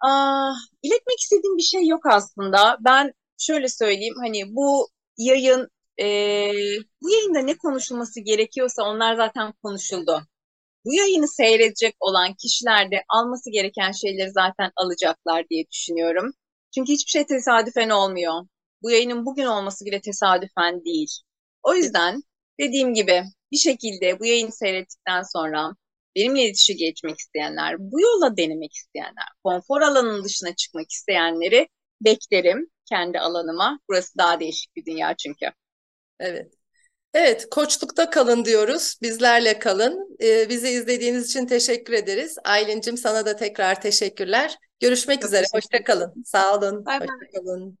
Aa, 0.00 0.52
iletmek 0.82 1.20
istediğim 1.20 1.56
bir 1.56 1.62
şey 1.62 1.86
yok 1.86 2.06
aslında. 2.06 2.76
Ben 2.80 3.12
şöyle 3.46 3.68
söyleyeyim, 3.68 4.14
hani 4.24 4.56
bu 4.56 4.88
yayın, 5.18 5.68
eee, 5.98 6.78
bu 7.02 7.10
yayında 7.10 7.38
ne 7.40 7.56
konuşulması 7.58 8.20
gerekiyorsa 8.20 8.82
onlar 8.82 9.14
zaten 9.16 9.52
konuşuldu. 9.62 10.22
Bu 10.84 10.94
yayını 10.94 11.28
seyredecek 11.28 11.96
olan 12.00 12.34
kişiler 12.34 12.90
de 12.90 13.04
alması 13.08 13.50
gereken 13.50 13.92
şeyleri 13.92 14.30
zaten 14.30 14.70
alacaklar 14.76 15.48
diye 15.50 15.64
düşünüyorum. 15.70 16.32
Çünkü 16.74 16.92
hiçbir 16.92 17.10
şey 17.10 17.26
tesadüfen 17.26 17.90
olmuyor. 17.90 18.34
Bu 18.82 18.90
yayının 18.90 19.26
bugün 19.26 19.44
olması 19.44 19.84
bile 19.84 20.00
tesadüfen 20.00 20.84
değil. 20.84 21.10
O 21.62 21.74
yüzden 21.74 22.22
dediğim 22.60 22.94
gibi 22.94 23.22
bir 23.52 23.56
şekilde 23.56 24.20
bu 24.20 24.26
yayını 24.26 24.52
seyrettikten 24.52 25.22
sonra 25.22 25.76
benimle 26.16 26.42
iletişime 26.44 26.78
geçmek 26.78 27.18
isteyenler, 27.18 27.76
bu 27.78 28.00
yola 28.00 28.36
denemek 28.36 28.72
isteyenler, 28.74 29.24
konfor 29.44 29.80
alanının 29.80 30.24
dışına 30.24 30.54
çıkmak 30.54 30.90
isteyenleri 30.90 31.68
beklerim 32.04 32.70
kendi 32.86 33.20
alanıma. 33.20 33.80
Burası 33.88 34.18
daha 34.18 34.40
değişik 34.40 34.76
bir 34.76 34.84
dünya 34.84 35.14
çünkü. 35.16 35.46
Evet. 36.20 36.52
Evet, 37.14 37.50
koçlukta 37.50 38.10
kalın 38.10 38.44
diyoruz. 38.44 38.98
Bizlerle 39.02 39.58
kalın. 39.58 40.16
Ee, 40.22 40.48
bizi 40.48 40.68
izlediğiniz 40.68 41.30
için 41.30 41.46
teşekkür 41.46 41.92
ederiz. 41.92 42.36
Aylin'cim 42.44 42.96
sana 42.96 43.26
da 43.26 43.36
tekrar 43.36 43.80
teşekkürler. 43.80 44.56
Görüşmek 44.80 45.20
Çok 45.20 45.28
üzere. 45.28 45.44
Hoşça 45.54 45.84
kalın. 45.84 46.22
Sağ 46.24 46.58
olun. 46.58 46.86
Bay. 46.86 46.98
Hoşça 46.98 47.32
kalın. 47.34 47.78